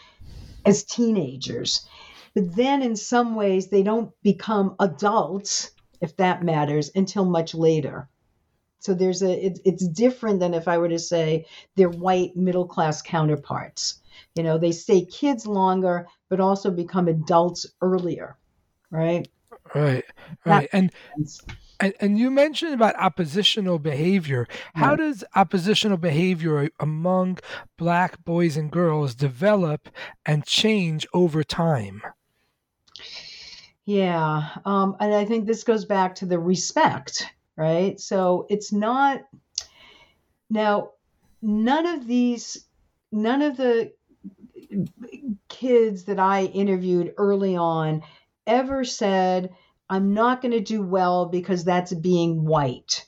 [0.65, 1.87] as teenagers.
[2.35, 8.09] But then in some ways, they don't become adults, if that matters, until much later.
[8.79, 11.47] So there's a it, it's different than if I were to say
[11.77, 14.01] they're white middle class counterparts.
[14.35, 18.37] You know, they stay kids longer, but also become adults earlier,
[18.91, 19.29] right?
[19.75, 20.05] Right,
[20.45, 20.91] right, and
[21.83, 24.47] and, and you mentioned about oppositional behavior.
[24.75, 27.41] How does oppositional behavior among
[27.77, 29.89] black boys and girls develop
[30.25, 32.03] and change over time?
[33.85, 37.27] Yeah, um, and I think this goes back to the respect,
[37.57, 37.99] right?
[38.01, 39.23] So it's not
[40.49, 40.93] now.
[41.45, 42.65] None of these,
[43.11, 43.93] none of the
[45.49, 48.05] kids that I interviewed early on
[48.47, 49.53] ever said
[49.89, 53.07] I'm not going to do well because that's being white.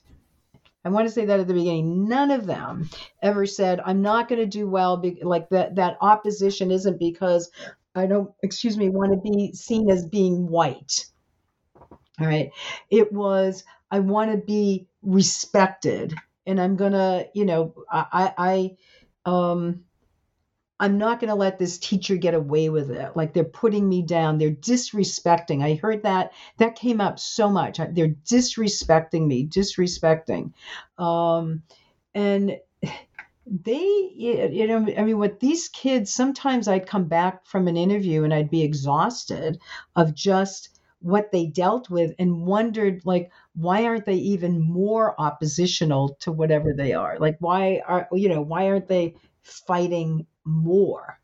[0.85, 2.09] I want to say that at the beginning.
[2.09, 2.91] None of them
[3.23, 4.99] ever said, I'm not going to do well.
[4.99, 7.51] Be-, like that, that opposition isn't because
[7.95, 11.07] I don't, excuse me, want to be seen as being white.
[12.21, 12.51] All right.
[12.91, 16.15] It was, I want to be respected.
[16.47, 18.77] And I'm going to, you know, I, I,
[19.25, 19.84] um,
[20.81, 23.17] I'm not going to let this teacher get away with it.
[23.17, 24.39] Like they're putting me down.
[24.39, 25.63] They're disrespecting.
[25.63, 26.33] I heard that.
[26.59, 27.79] That came up so much.
[27.79, 30.53] They're disrespecting me, disrespecting.
[30.99, 31.63] Um,
[32.15, 32.59] and
[33.47, 38.25] they, you know, I mean, what these kids, sometimes I'd come back from an interview
[38.25, 39.61] and I'd be exhausted
[39.95, 46.17] of just what they dealt with and wondered, like, why aren't they even more oppositional
[46.21, 47.19] to whatever they are?
[47.19, 51.19] Like, why are, you know, why aren't they fighting more.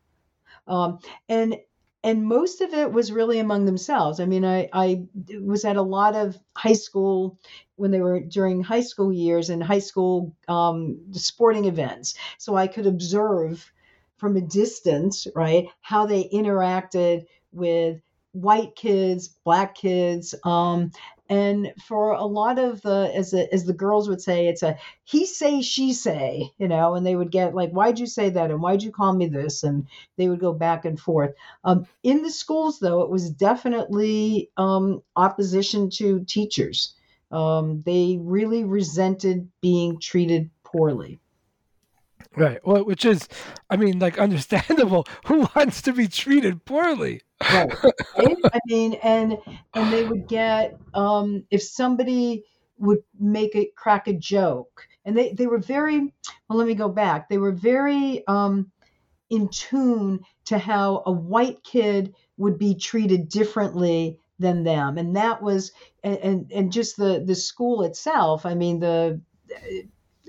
[0.67, 0.99] Um,
[1.29, 1.57] and
[2.03, 4.19] and most of it was really among themselves.
[4.19, 5.03] I mean, I, I
[5.39, 7.37] was at a lot of high school
[7.75, 12.15] when they were during high school years and high school um, sporting events.
[12.39, 13.71] So I could observe
[14.17, 18.01] from a distance, right, how they interacted with
[18.31, 20.91] white kids, black kids, um,
[21.31, 24.77] and for a lot of the as the, as the girls would say it's a
[25.05, 28.51] he say she say you know and they would get like why'd you say that
[28.51, 32.21] and why'd you call me this and they would go back and forth um, in
[32.21, 36.93] the schools though it was definitely um, opposition to teachers
[37.31, 41.19] um, they really resented being treated poorly
[42.37, 42.65] Right.
[42.65, 43.27] Well, which is,
[43.69, 45.05] I mean, like understandable.
[45.25, 47.23] Who wants to be treated poorly?
[47.49, 47.71] Right.
[48.53, 49.37] I mean, and
[49.73, 52.43] and they would get um, if somebody
[52.77, 56.13] would make it crack a joke, and they they were very.
[56.49, 57.29] Well, let me go back.
[57.29, 58.71] They were very um,
[59.29, 65.41] in tune to how a white kid would be treated differently than them, and that
[65.41, 65.71] was
[66.03, 68.45] and and, and just the the school itself.
[68.45, 69.21] I mean the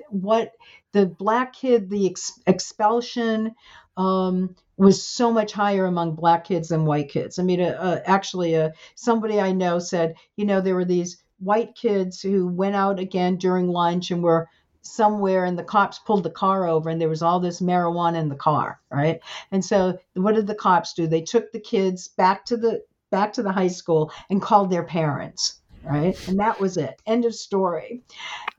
[0.09, 0.53] what
[0.93, 3.55] the black kid, the ex- expulsion
[3.97, 7.39] um, was so much higher among black kids than white kids.
[7.39, 11.23] I mean, uh, uh, actually, uh, somebody I know said, you know, there were these
[11.39, 14.49] white kids who went out again during lunch and were
[14.83, 18.29] somewhere and the cops pulled the car over and there was all this marijuana in
[18.29, 19.21] the car right?
[19.53, 21.07] And so what did the cops do?
[21.07, 24.83] They took the kids back to the back to the high school and called their
[24.83, 26.29] parents right?
[26.29, 27.01] And that was it.
[27.07, 28.03] End of story.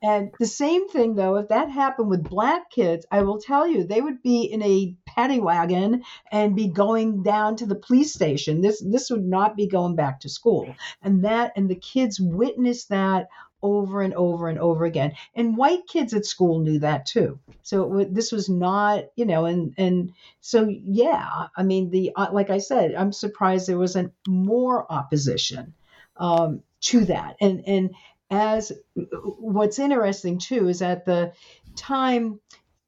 [0.02, 3.84] And the same thing, though, if that happened with black kids, I will tell you,
[3.84, 8.62] they would be in a paddy wagon and be going down to the police station.
[8.62, 10.76] This this would not be going back to school.
[11.02, 13.28] And that and the kids witnessed that
[13.62, 15.14] over and over and over again.
[15.34, 17.40] And white kids at school knew that too.
[17.62, 20.12] So it, this was not, you know, and and
[20.42, 25.74] so yeah, I mean the uh, like I said, I'm surprised there wasn't more opposition
[26.18, 27.36] um, to that.
[27.42, 27.96] And and
[28.30, 31.34] as what's interesting too is at the
[31.76, 32.40] time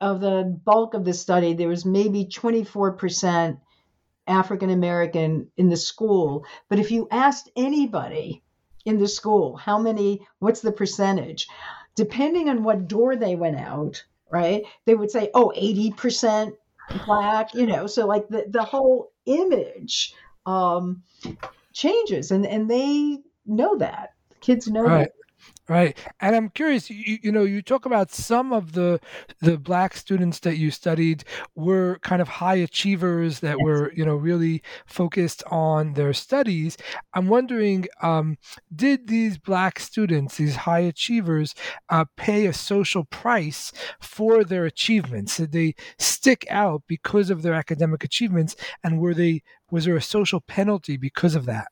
[0.01, 3.59] of the bulk of the study, there was maybe 24 percent
[4.27, 6.45] African American in the school.
[6.69, 8.43] But if you asked anybody
[8.85, 11.47] in the school, how many, what's the percentage?
[11.95, 14.63] Depending on what door they went out, right?
[14.85, 16.53] They would say, oh, 80%
[17.05, 20.13] black, you know, so like the, the whole image
[20.45, 21.03] um,
[21.73, 24.13] changes and, and they know that.
[24.41, 25.05] Kids know right.
[25.05, 25.11] that.
[25.67, 25.97] Right.
[26.21, 28.99] And I'm curious, you, you know, you talk about some of the
[29.41, 31.23] the black students that you studied
[31.55, 36.77] were kind of high achievers that were, you know, really focused on their studies.
[37.15, 38.37] I'm wondering, um,
[38.75, 41.55] did these black students, these high achievers,
[41.89, 45.37] uh, pay a social price for their achievements?
[45.37, 49.41] Did they stick out because of their academic achievements, and were they
[49.71, 51.69] was there a social penalty because of that?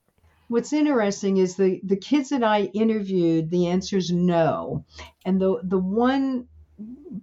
[0.48, 4.86] What's interesting is the the kids that I interviewed, the answer is no,
[5.26, 6.48] and the the one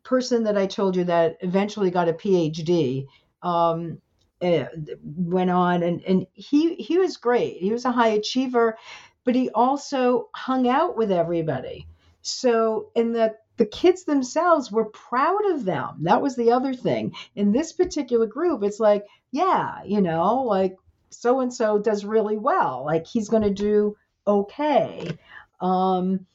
[0.02, 3.06] person that I told you that eventually got a PhD
[3.42, 3.98] um,
[4.42, 4.64] uh,
[5.02, 7.58] went on, and and he he was great.
[7.58, 8.76] He was a high achiever,
[9.24, 11.86] but he also hung out with everybody.
[12.22, 15.98] So in the the kids themselves were proud of them.
[16.04, 17.14] That was the other thing.
[17.36, 20.76] In this particular group, it's like, yeah, you know, like
[21.10, 22.84] so and so does really well.
[22.84, 23.96] Like he's going to do
[24.26, 25.18] okay.
[25.60, 26.26] Um,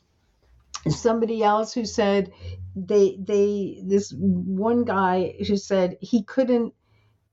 [0.90, 2.32] somebody else who said
[2.76, 6.74] they they this one guy who said he couldn't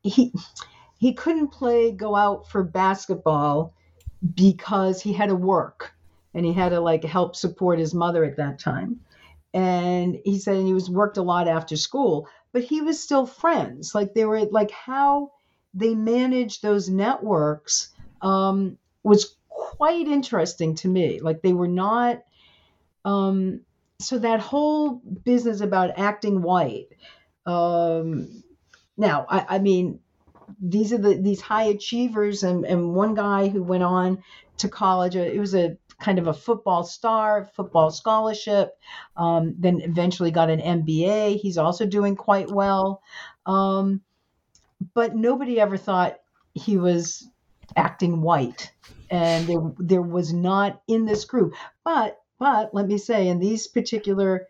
[0.02, 0.32] he
[0.98, 3.74] he couldn't play go out for basketball
[4.34, 5.92] because he had to work
[6.32, 9.00] and he had to like help support his mother at that time
[9.52, 13.94] and he said he was worked a lot after school but he was still friends
[13.94, 15.30] like they were like how
[15.74, 21.20] they manage those networks um, was quite interesting to me.
[21.20, 22.22] Like they were not.
[23.04, 23.60] Um,
[23.98, 26.88] so that whole business about acting white.
[27.46, 28.42] Um,
[28.96, 30.00] now, I, I mean,
[30.60, 34.22] these are the these high achievers, and and one guy who went on
[34.58, 35.16] to college.
[35.16, 38.76] It was a kind of a football star, football scholarship.
[39.16, 41.38] Um, then eventually got an MBA.
[41.40, 43.02] He's also doing quite well.
[43.46, 44.02] Um,
[44.94, 46.18] but nobody ever thought
[46.54, 47.28] he was
[47.76, 48.70] acting white
[49.10, 51.54] and there, there was not in this group
[51.84, 54.46] but but let me say in these particular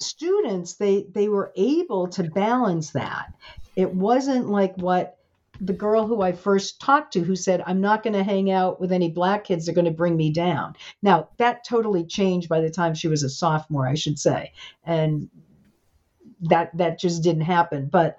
[0.00, 3.32] students they they were able to balance that
[3.76, 5.18] it wasn't like what
[5.60, 8.80] the girl who I first talked to who said, I'm not going to hang out
[8.80, 10.74] with any black kids, they're going to bring me down.
[11.02, 14.52] Now, that totally changed by the time she was a sophomore, I should say.
[14.84, 15.30] And
[16.40, 17.86] that that just didn't happen.
[17.86, 18.18] But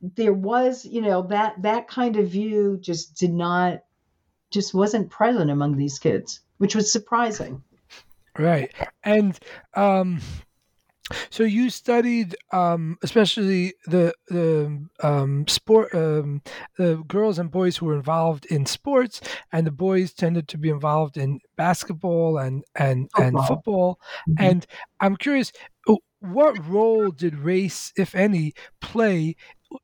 [0.00, 3.82] there was, you know, that that kind of view just did not
[4.50, 7.62] just wasn't present among these kids, which was surprising.
[8.38, 8.72] Right.
[9.04, 9.38] And
[9.74, 10.20] um
[11.30, 16.42] so you studied, um, especially the the um, sport, um,
[16.76, 19.20] the girls and boys who were involved in sports,
[19.52, 23.26] and the boys tended to be involved in basketball and and football.
[23.26, 24.00] and football.
[24.28, 24.44] Mm-hmm.
[24.44, 24.66] And
[25.00, 25.52] I'm curious,
[26.20, 29.36] what role did race, if any, play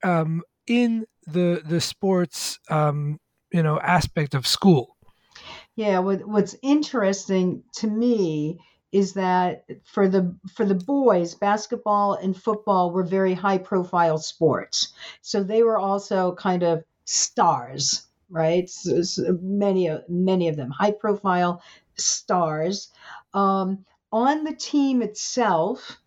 [0.03, 3.19] um, in the the sports um,
[3.53, 4.97] you know aspect of school.
[5.77, 8.59] Yeah, what, what's interesting to me
[8.93, 14.95] is that for the for the boys, basketball and football were very high profile sports.
[15.21, 18.69] So they were also kind of stars, right?
[18.71, 21.63] So, so many many of them high profile
[21.97, 22.91] stars.
[23.35, 25.99] Um, on the team itself,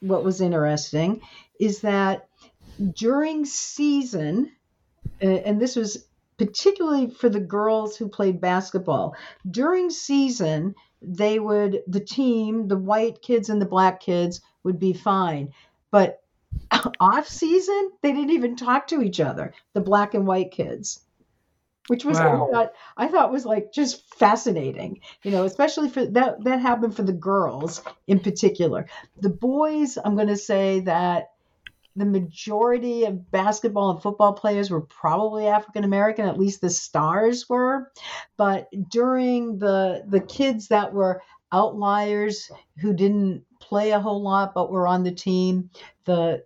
[0.00, 1.20] what was interesting
[1.58, 2.28] is that
[2.94, 4.52] during season,
[5.20, 6.06] and this was
[6.38, 9.16] particularly for the girls who played basketball,
[9.50, 14.92] during season, they would, the team, the white kids and the black kids would be
[14.92, 15.52] fine.
[15.90, 16.22] But
[17.00, 21.00] off season, they didn't even talk to each other, the black and white kids
[21.88, 22.46] which was wow.
[22.46, 26.94] I, thought, I thought was like just fascinating you know especially for that that happened
[26.94, 28.86] for the girls in particular
[29.20, 31.30] the boys i'm going to say that
[31.98, 37.48] the majority of basketball and football players were probably African American, at least the stars
[37.48, 37.92] were.
[38.36, 41.22] But during the the kids that were
[41.52, 45.70] outliers who didn't play a whole lot but were on the team,
[46.04, 46.44] the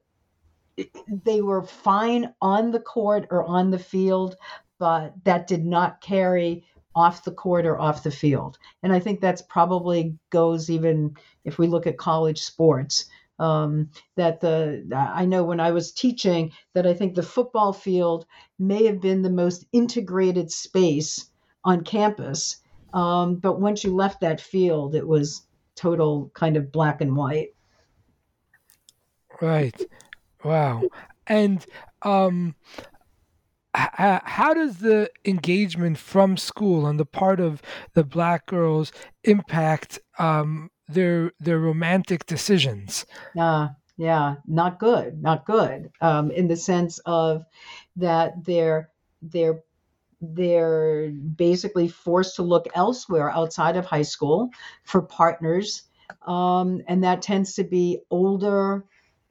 [1.24, 4.36] they were fine on the court or on the field,
[4.78, 8.58] but that did not carry off the court or off the field.
[8.82, 13.06] And I think that's probably goes even if we look at college sports.
[13.42, 18.24] Um, that the I know when I was teaching that I think the football field
[18.58, 21.30] may have been the most integrated space
[21.64, 22.58] on campus,
[22.94, 27.48] um, but once you left that field, it was total kind of black and white.
[29.40, 29.80] Right.
[30.44, 30.82] Wow.
[31.26, 31.64] And
[32.02, 32.54] um,
[33.74, 37.62] how does the engagement from school on the part of
[37.94, 38.92] the black girls
[39.24, 43.06] impact um, their their romantic decisions?
[43.38, 45.90] Uh, yeah, not good, not good.
[46.00, 47.44] Um, in the sense of
[47.96, 48.90] that they're
[49.20, 49.62] they're
[50.20, 54.50] they're basically forced to look elsewhere outside of high school
[54.84, 55.82] for partners,
[56.26, 58.84] um, and that tends to be older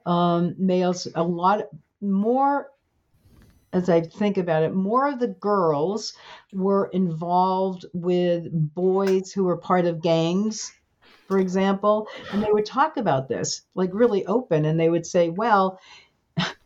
[0.06, 1.08] um, males.
[1.14, 1.62] A lot
[2.00, 2.68] more
[3.72, 6.12] as I think about it, more of the girls
[6.52, 10.72] were involved with boys who were part of gangs,
[11.28, 15.28] for example, and they would talk about this like really open, and they would say,
[15.28, 15.80] well.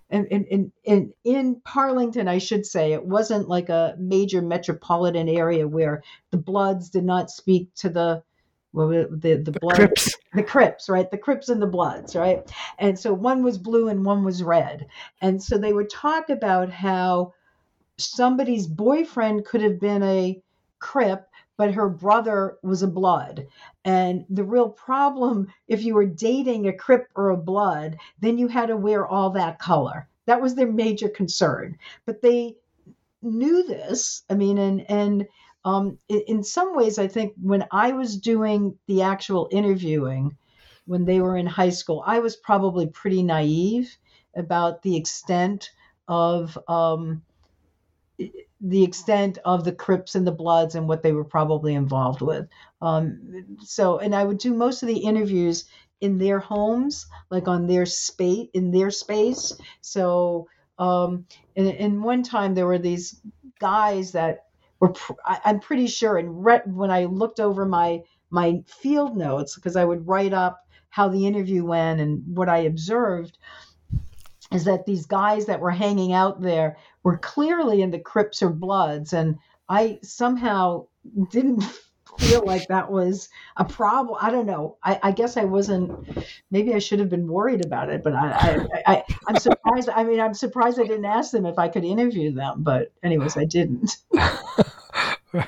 [0.08, 5.28] And in, in, in, in Parlington, I should say, it wasn't like a major metropolitan
[5.28, 8.22] area where the Bloods did not speak to the
[8.76, 10.14] well, the the, the blood, Crips.
[10.34, 11.10] the Crips, right?
[11.10, 12.48] The Crips and the Bloods, right?
[12.78, 14.86] And so one was blue and one was red,
[15.22, 17.32] and so they would talk about how
[17.96, 20.40] somebody's boyfriend could have been a
[20.78, 21.26] Crip,
[21.56, 23.46] but her brother was a Blood,
[23.84, 28.48] and the real problem if you were dating a Crip or a Blood, then you
[28.48, 30.06] had to wear all that color.
[30.26, 32.54] That was their major concern, but they
[33.22, 34.22] knew this.
[34.30, 35.26] I mean, and and
[35.64, 40.36] um, in some ways, I think when I was doing the actual interviewing,
[40.86, 43.96] when they were in high school, I was probably pretty naive
[44.36, 45.70] about the extent
[46.08, 47.22] of um,
[48.60, 52.48] the extent of the Crips and the Bloods and what they were probably involved with.
[52.80, 55.64] Um, so, and I would do most of the interviews
[56.00, 59.52] in their homes, like on their space, in their space.
[59.80, 60.48] So,
[60.78, 63.20] um, and, and one time there were these
[63.58, 64.46] guys that
[64.80, 69.16] were pr- I, am pretty sure and re- when i looked over my my field
[69.16, 73.38] notes because i would write up how the interview went and what i observed
[74.52, 76.76] is that these guys that were hanging out there
[77.06, 79.38] were clearly in the crips or bloods and
[79.68, 80.84] i somehow
[81.30, 81.62] didn't
[82.18, 83.28] feel like that was
[83.58, 84.16] a problem.
[84.18, 84.78] I don't know.
[84.82, 86.08] I, I, guess I wasn't.
[86.50, 89.90] Maybe I should have been worried about it, but I, I, I, am surprised.
[89.90, 92.62] I mean, I'm surprised I didn't ask them if I could interview them.
[92.62, 93.98] But anyways, I didn't.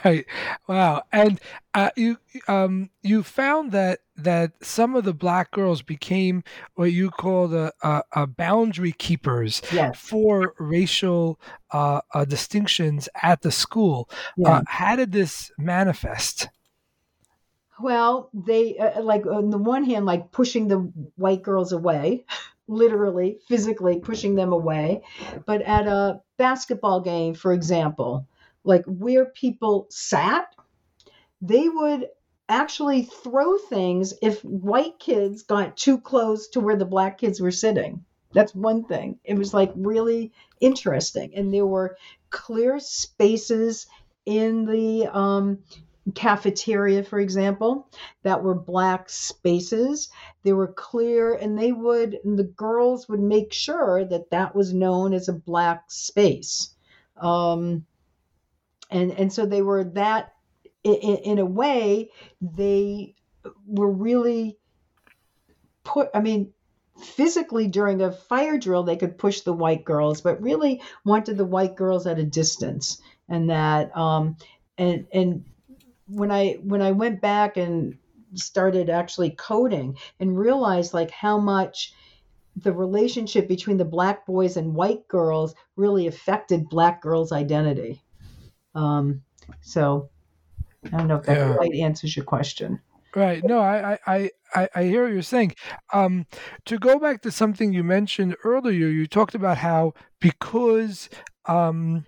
[0.04, 0.26] right.
[0.66, 1.02] Wow.
[1.12, 1.40] And
[1.74, 6.42] uh, you um, you found that that some of the black girls became
[6.74, 9.98] what you call the uh, uh, boundary keepers yes.
[9.98, 11.40] for racial
[11.72, 14.10] uh, uh, distinctions at the school.
[14.44, 16.48] Uh, how did this manifest?
[17.80, 20.78] Well, they uh, like on the one hand, like pushing the
[21.16, 22.24] white girls away,
[22.68, 25.02] literally, physically pushing them away.
[25.46, 28.26] But at a basketball game, for example,
[28.64, 30.54] like where people sat,
[31.40, 32.08] they would
[32.48, 37.50] actually throw things if white kids got too close to where the black kids were
[37.50, 38.04] sitting.
[38.32, 39.18] That's one thing.
[39.24, 41.34] It was like really interesting.
[41.34, 41.96] And there were
[42.30, 43.86] clear spaces
[44.26, 45.58] in the um,
[46.14, 47.88] cafeteria, for example,
[48.22, 50.10] that were black spaces.
[50.42, 54.74] They were clear, and they would, and the girls would make sure that that was
[54.74, 56.74] known as a black space.
[57.16, 57.86] Um,
[58.90, 60.32] and and so they were that
[60.84, 62.10] in, in a way
[62.40, 63.14] they
[63.66, 64.58] were really
[65.84, 66.08] put.
[66.14, 66.52] I mean,
[67.02, 71.44] physically during a fire drill they could push the white girls, but really wanted the
[71.44, 74.36] white girls at a distance, and that um,
[74.76, 75.44] and and
[76.06, 77.98] when I when I went back and
[78.34, 81.92] started actually coding and realized like how much
[82.56, 88.02] the relationship between the black boys and white girls really affected black girls' identity.
[88.74, 89.22] Um,
[89.60, 90.10] so
[90.92, 91.54] I don't know if that yeah.
[91.54, 92.80] quite answers your question.
[93.14, 93.42] Right.
[93.42, 95.54] No, I, I, I, I hear what you're saying.
[95.92, 96.26] Um,
[96.66, 101.08] to go back to something you mentioned earlier, you talked about how because
[101.46, 102.04] um,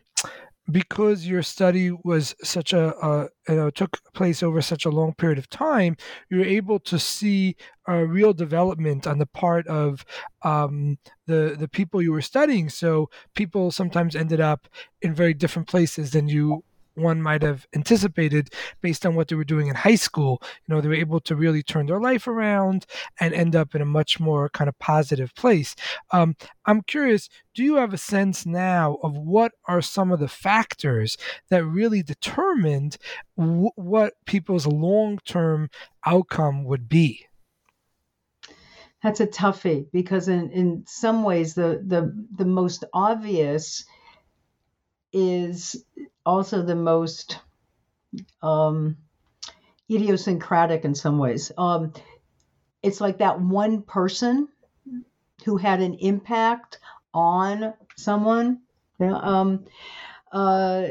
[0.70, 5.14] because your study was such a, a, you know took place over such a long
[5.14, 5.96] period of time,
[6.30, 7.56] you're able to see
[7.86, 10.04] a real development on the part of
[10.42, 12.68] um, the the people you were studying.
[12.68, 14.68] So people sometimes ended up
[15.02, 16.64] in very different places than you
[16.94, 20.42] one might have anticipated based on what they were doing in high school.
[20.66, 22.86] You know, they were able to really turn their life around
[23.18, 25.74] and end up in a much more kind of positive place.
[26.10, 26.36] Um,
[26.66, 31.16] I'm curious, do you have a sense now of what are some of the factors
[31.48, 32.96] that really determined
[33.36, 35.70] w- what people's long term
[36.06, 37.26] outcome would be?
[39.02, 43.84] That's a toughie because in, in some ways the, the the most obvious
[45.12, 45.84] is
[46.24, 47.38] also the most
[48.42, 48.96] um,
[49.90, 51.52] idiosyncratic in some ways.
[51.56, 51.92] Um,
[52.82, 54.48] it's like that one person
[55.44, 56.78] who had an impact
[57.12, 58.60] on someone.
[59.00, 59.64] um,
[60.32, 60.86] uh,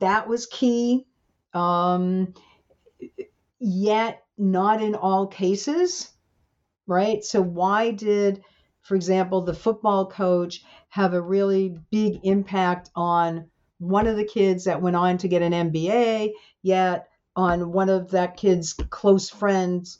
[0.00, 1.06] that was key.
[1.52, 2.34] Um,
[3.58, 6.10] yet, not in all cases,
[6.86, 7.22] right?
[7.24, 8.42] So, why did,
[8.82, 14.64] for example, the football coach have a really big impact on one of the kids
[14.64, 16.32] that went on to get an MBA,
[16.62, 19.98] yet on one of that kid's close friends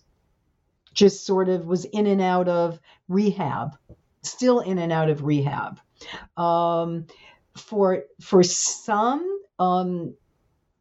[0.92, 3.76] just sort of was in and out of rehab,
[4.22, 5.80] still in and out of rehab.
[6.36, 7.06] Um,
[7.56, 10.14] for for some, um,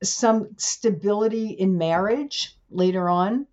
[0.03, 3.45] some stability in marriage later on,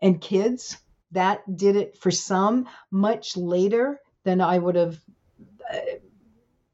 [0.00, 0.78] and kids
[1.12, 4.98] that did it for some much later than I would have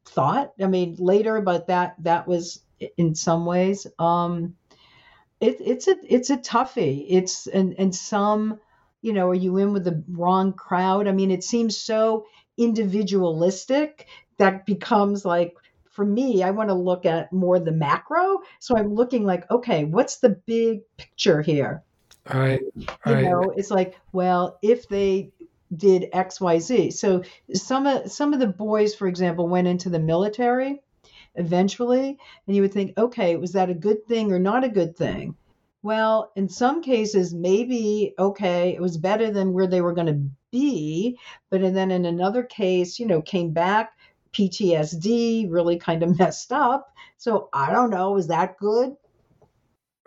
[0.06, 0.52] thought.
[0.60, 2.62] I mean, later, but that that was
[2.96, 3.86] in some ways.
[3.98, 4.56] Um,
[5.40, 7.06] it, it's a it's a toughie.
[7.08, 8.60] It's and and some,
[9.02, 11.08] you know, are you in with the wrong crowd?
[11.08, 12.26] I mean, it seems so
[12.56, 14.06] individualistic
[14.38, 15.54] that becomes like
[15.90, 18.38] for me, I want to look at more the macro.
[18.60, 21.82] So I'm looking like, okay, what's the big picture here?
[22.30, 22.60] All right.
[22.88, 23.24] All you right.
[23.24, 25.32] know, it's like, well, if they
[25.76, 26.92] did XYZ.
[26.92, 30.80] So some of some of the boys, for example, went into the military
[31.34, 34.96] eventually, and you would think, okay, was that a good thing or not a good
[34.96, 35.36] thing?
[35.82, 40.30] Well, in some cases, maybe okay, it was better than where they were going to
[40.50, 41.18] be,
[41.50, 43.92] but and then in another case, you know, came back
[44.32, 46.92] PTSD, really kind of messed up.
[47.16, 48.96] So I don't know, is that good?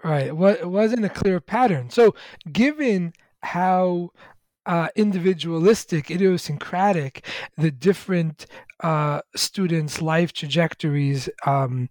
[0.04, 0.36] Right.
[0.36, 1.92] Well, it wasn't a clear pattern.
[1.92, 2.16] So,
[2.52, 4.12] given how
[4.72, 7.26] uh, individualistic, idiosyncratic,
[7.58, 8.46] the different
[8.80, 11.90] uh, students' life trajectories um,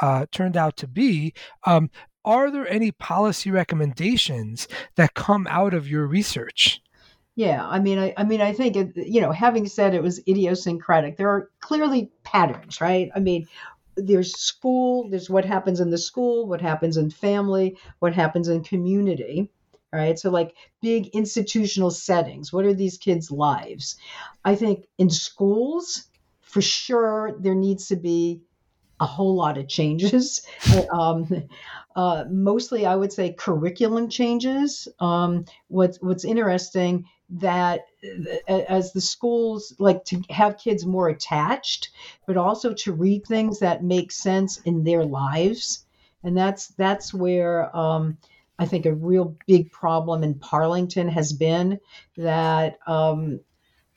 [0.00, 1.34] uh, turned out to be.
[1.66, 1.90] Um,
[2.24, 4.66] are there any policy recommendations
[4.96, 6.80] that come out of your research?
[7.34, 10.22] Yeah, I mean, I, I mean, I think it, you know, having said it was
[10.26, 13.10] idiosyncratic, there are clearly patterns, right?
[13.14, 13.46] I mean,
[13.96, 18.64] there's school, there's what happens in the school, what happens in family, what happens in
[18.64, 19.50] community
[19.92, 20.18] right?
[20.18, 23.96] So, like big institutional settings, what are these kids' lives?
[24.44, 26.04] I think in schools,
[26.40, 28.42] for sure, there needs to be
[29.00, 30.46] a whole lot of changes.
[30.92, 31.48] um,
[31.96, 34.88] uh, mostly, I would say curriculum changes.
[35.00, 37.80] Um, what's what's interesting that
[38.46, 41.90] as the schools like to have kids more attached,
[42.26, 45.84] but also to read things that make sense in their lives,
[46.22, 48.18] and that's that's where um,
[48.58, 51.80] I think a real big problem in Parlington has been
[52.16, 53.40] that um,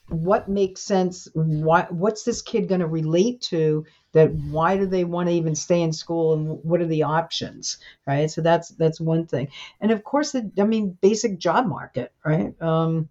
[0.08, 1.28] what makes sense?
[1.34, 3.86] Why, what's this kid going to relate to?
[4.14, 7.78] That why do they want to even stay in school, and what are the options?
[8.08, 8.32] Right.
[8.32, 9.49] So that's that's one thing,
[9.82, 12.60] and of course, the I mean, basic job market, right?
[12.62, 13.10] Um,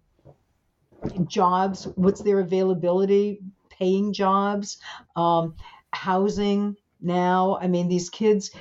[1.27, 1.85] jobs.
[1.95, 3.39] What's their availability?
[3.69, 4.77] Paying jobs,
[5.15, 5.55] um,
[5.91, 6.75] housing.
[7.01, 8.51] Now, I mean, these kids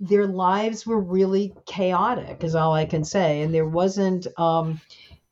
[0.00, 3.42] their lives were really chaotic, is all I can say.
[3.42, 4.80] And there wasn't, um,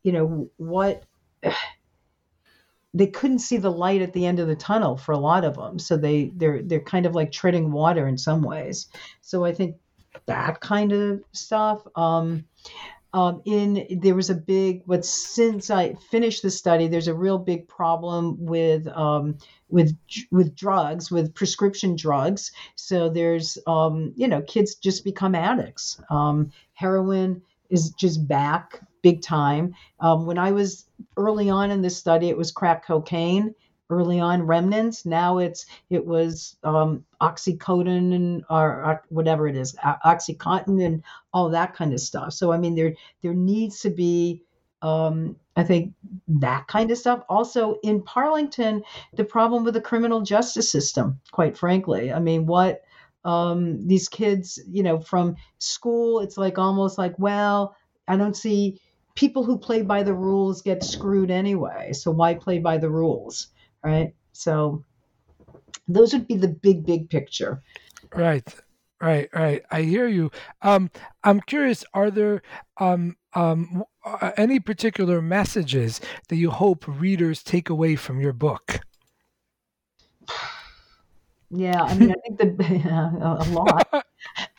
[0.02, 1.04] you know, what
[2.94, 5.56] they couldn't see the light at the end of the tunnel for a lot of
[5.56, 5.78] them.
[5.78, 8.88] So they they're they're kind of like treading water in some ways.
[9.20, 9.76] So I think
[10.26, 11.86] that kind of stuff.
[11.96, 12.44] Um,
[13.14, 17.38] um, in there was a big but since I finished the study, there's a real
[17.38, 19.38] big problem with um,
[19.68, 19.96] with
[20.32, 22.50] with drugs, with prescription drugs.
[22.74, 26.00] So there's um, you know kids just become addicts.
[26.10, 27.40] Um, heroin
[27.70, 29.76] is just back big time.
[30.00, 30.86] Um, when I was
[31.16, 33.54] early on in this study, it was crack cocaine
[33.94, 35.06] early on remnants.
[35.06, 39.74] Now it's it was um, oxycodone and or, or, whatever it is,
[40.04, 42.32] oxycontin and all that kind of stuff.
[42.32, 44.42] So I mean, there there needs to be
[44.82, 45.94] Um, I think
[46.28, 47.22] that kind of stuff.
[47.28, 48.82] Also, in Parlington,
[49.14, 52.12] the problem with the criminal justice system, quite frankly.
[52.12, 52.82] I mean, what
[53.24, 57.74] um, these kids, you know, from school, it's like almost like, well,
[58.08, 58.78] I don't see
[59.14, 61.92] people who play by the rules get screwed anyway.
[61.92, 63.48] So why play by the rules,
[63.84, 64.14] right?
[64.32, 64.84] So
[65.86, 67.62] those would be the big, big picture.
[68.14, 68.54] Right.
[69.00, 69.62] Right, right.
[69.70, 70.30] I hear you.
[70.62, 70.90] Um,
[71.24, 71.84] I'm curious.
[71.92, 72.40] Are there
[72.78, 78.80] um, um, uh, any particular messages that you hope readers take away from your book?
[81.50, 82.46] Yeah, I mean, I think the
[83.40, 83.86] a lot.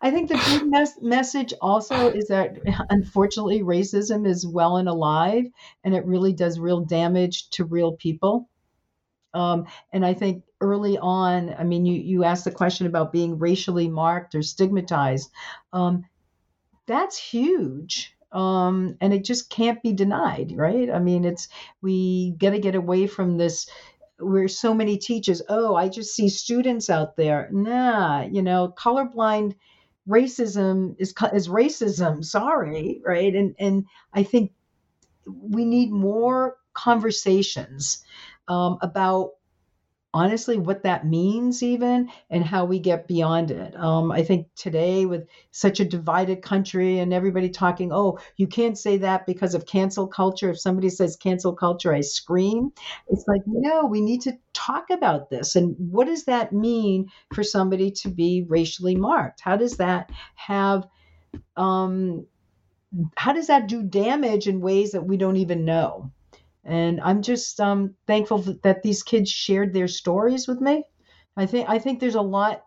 [0.00, 2.56] I think the big mes- message also is that
[2.88, 5.44] unfortunately racism is well and alive,
[5.84, 8.48] and it really does real damage to real people.
[9.34, 13.38] Um, and I think early on, I mean, you you asked the question about being
[13.38, 15.30] racially marked or stigmatized.
[15.72, 16.04] Um,
[16.86, 18.14] that's huge.
[18.32, 20.90] Um, and it just can't be denied, right?
[20.90, 21.48] I mean, it's
[21.82, 23.68] we got to get away from this
[24.18, 27.48] where so many teachers, oh, I just see students out there.
[27.52, 29.54] Nah, you know, colorblind
[30.08, 32.24] racism is is racism.
[32.36, 33.34] Sorry, right?
[33.34, 34.52] And and I think
[35.26, 38.02] we need more conversations
[38.48, 39.32] um, about
[40.14, 43.74] honestly what that means even and how we get beyond it.
[43.76, 48.76] Um, i think today with such a divided country and everybody talking oh you can't
[48.76, 50.50] say that because of cancel culture.
[50.50, 52.72] If somebody says cancel culture i scream.
[53.08, 55.56] It's like no we need to talk about this.
[55.56, 59.40] And what does that mean for somebody to be racially marked?
[59.40, 60.86] How does that have
[61.56, 62.26] um,
[63.16, 66.10] how does that do damage in ways that we don't even know
[66.64, 70.84] and I'm just um, thankful that these kids shared their stories with me.
[71.36, 72.62] I think I think there's a lot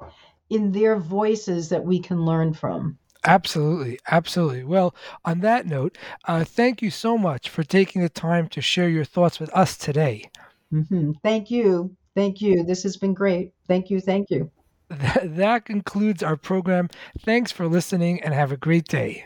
[0.50, 2.98] in their voices that we can learn from.
[3.24, 4.64] Absolutely, absolutely.
[4.64, 8.90] Well, on that note, uh, thank you so much for taking the time to share
[8.90, 10.30] your thoughts with us today.
[10.72, 11.14] Mm-hmm.
[11.24, 12.64] Thank you, thank you.
[12.64, 13.54] This has been great.
[13.68, 14.52] Thank you, thank you.
[15.24, 16.90] That concludes our program.
[17.22, 19.26] Thanks for listening, and have a great day.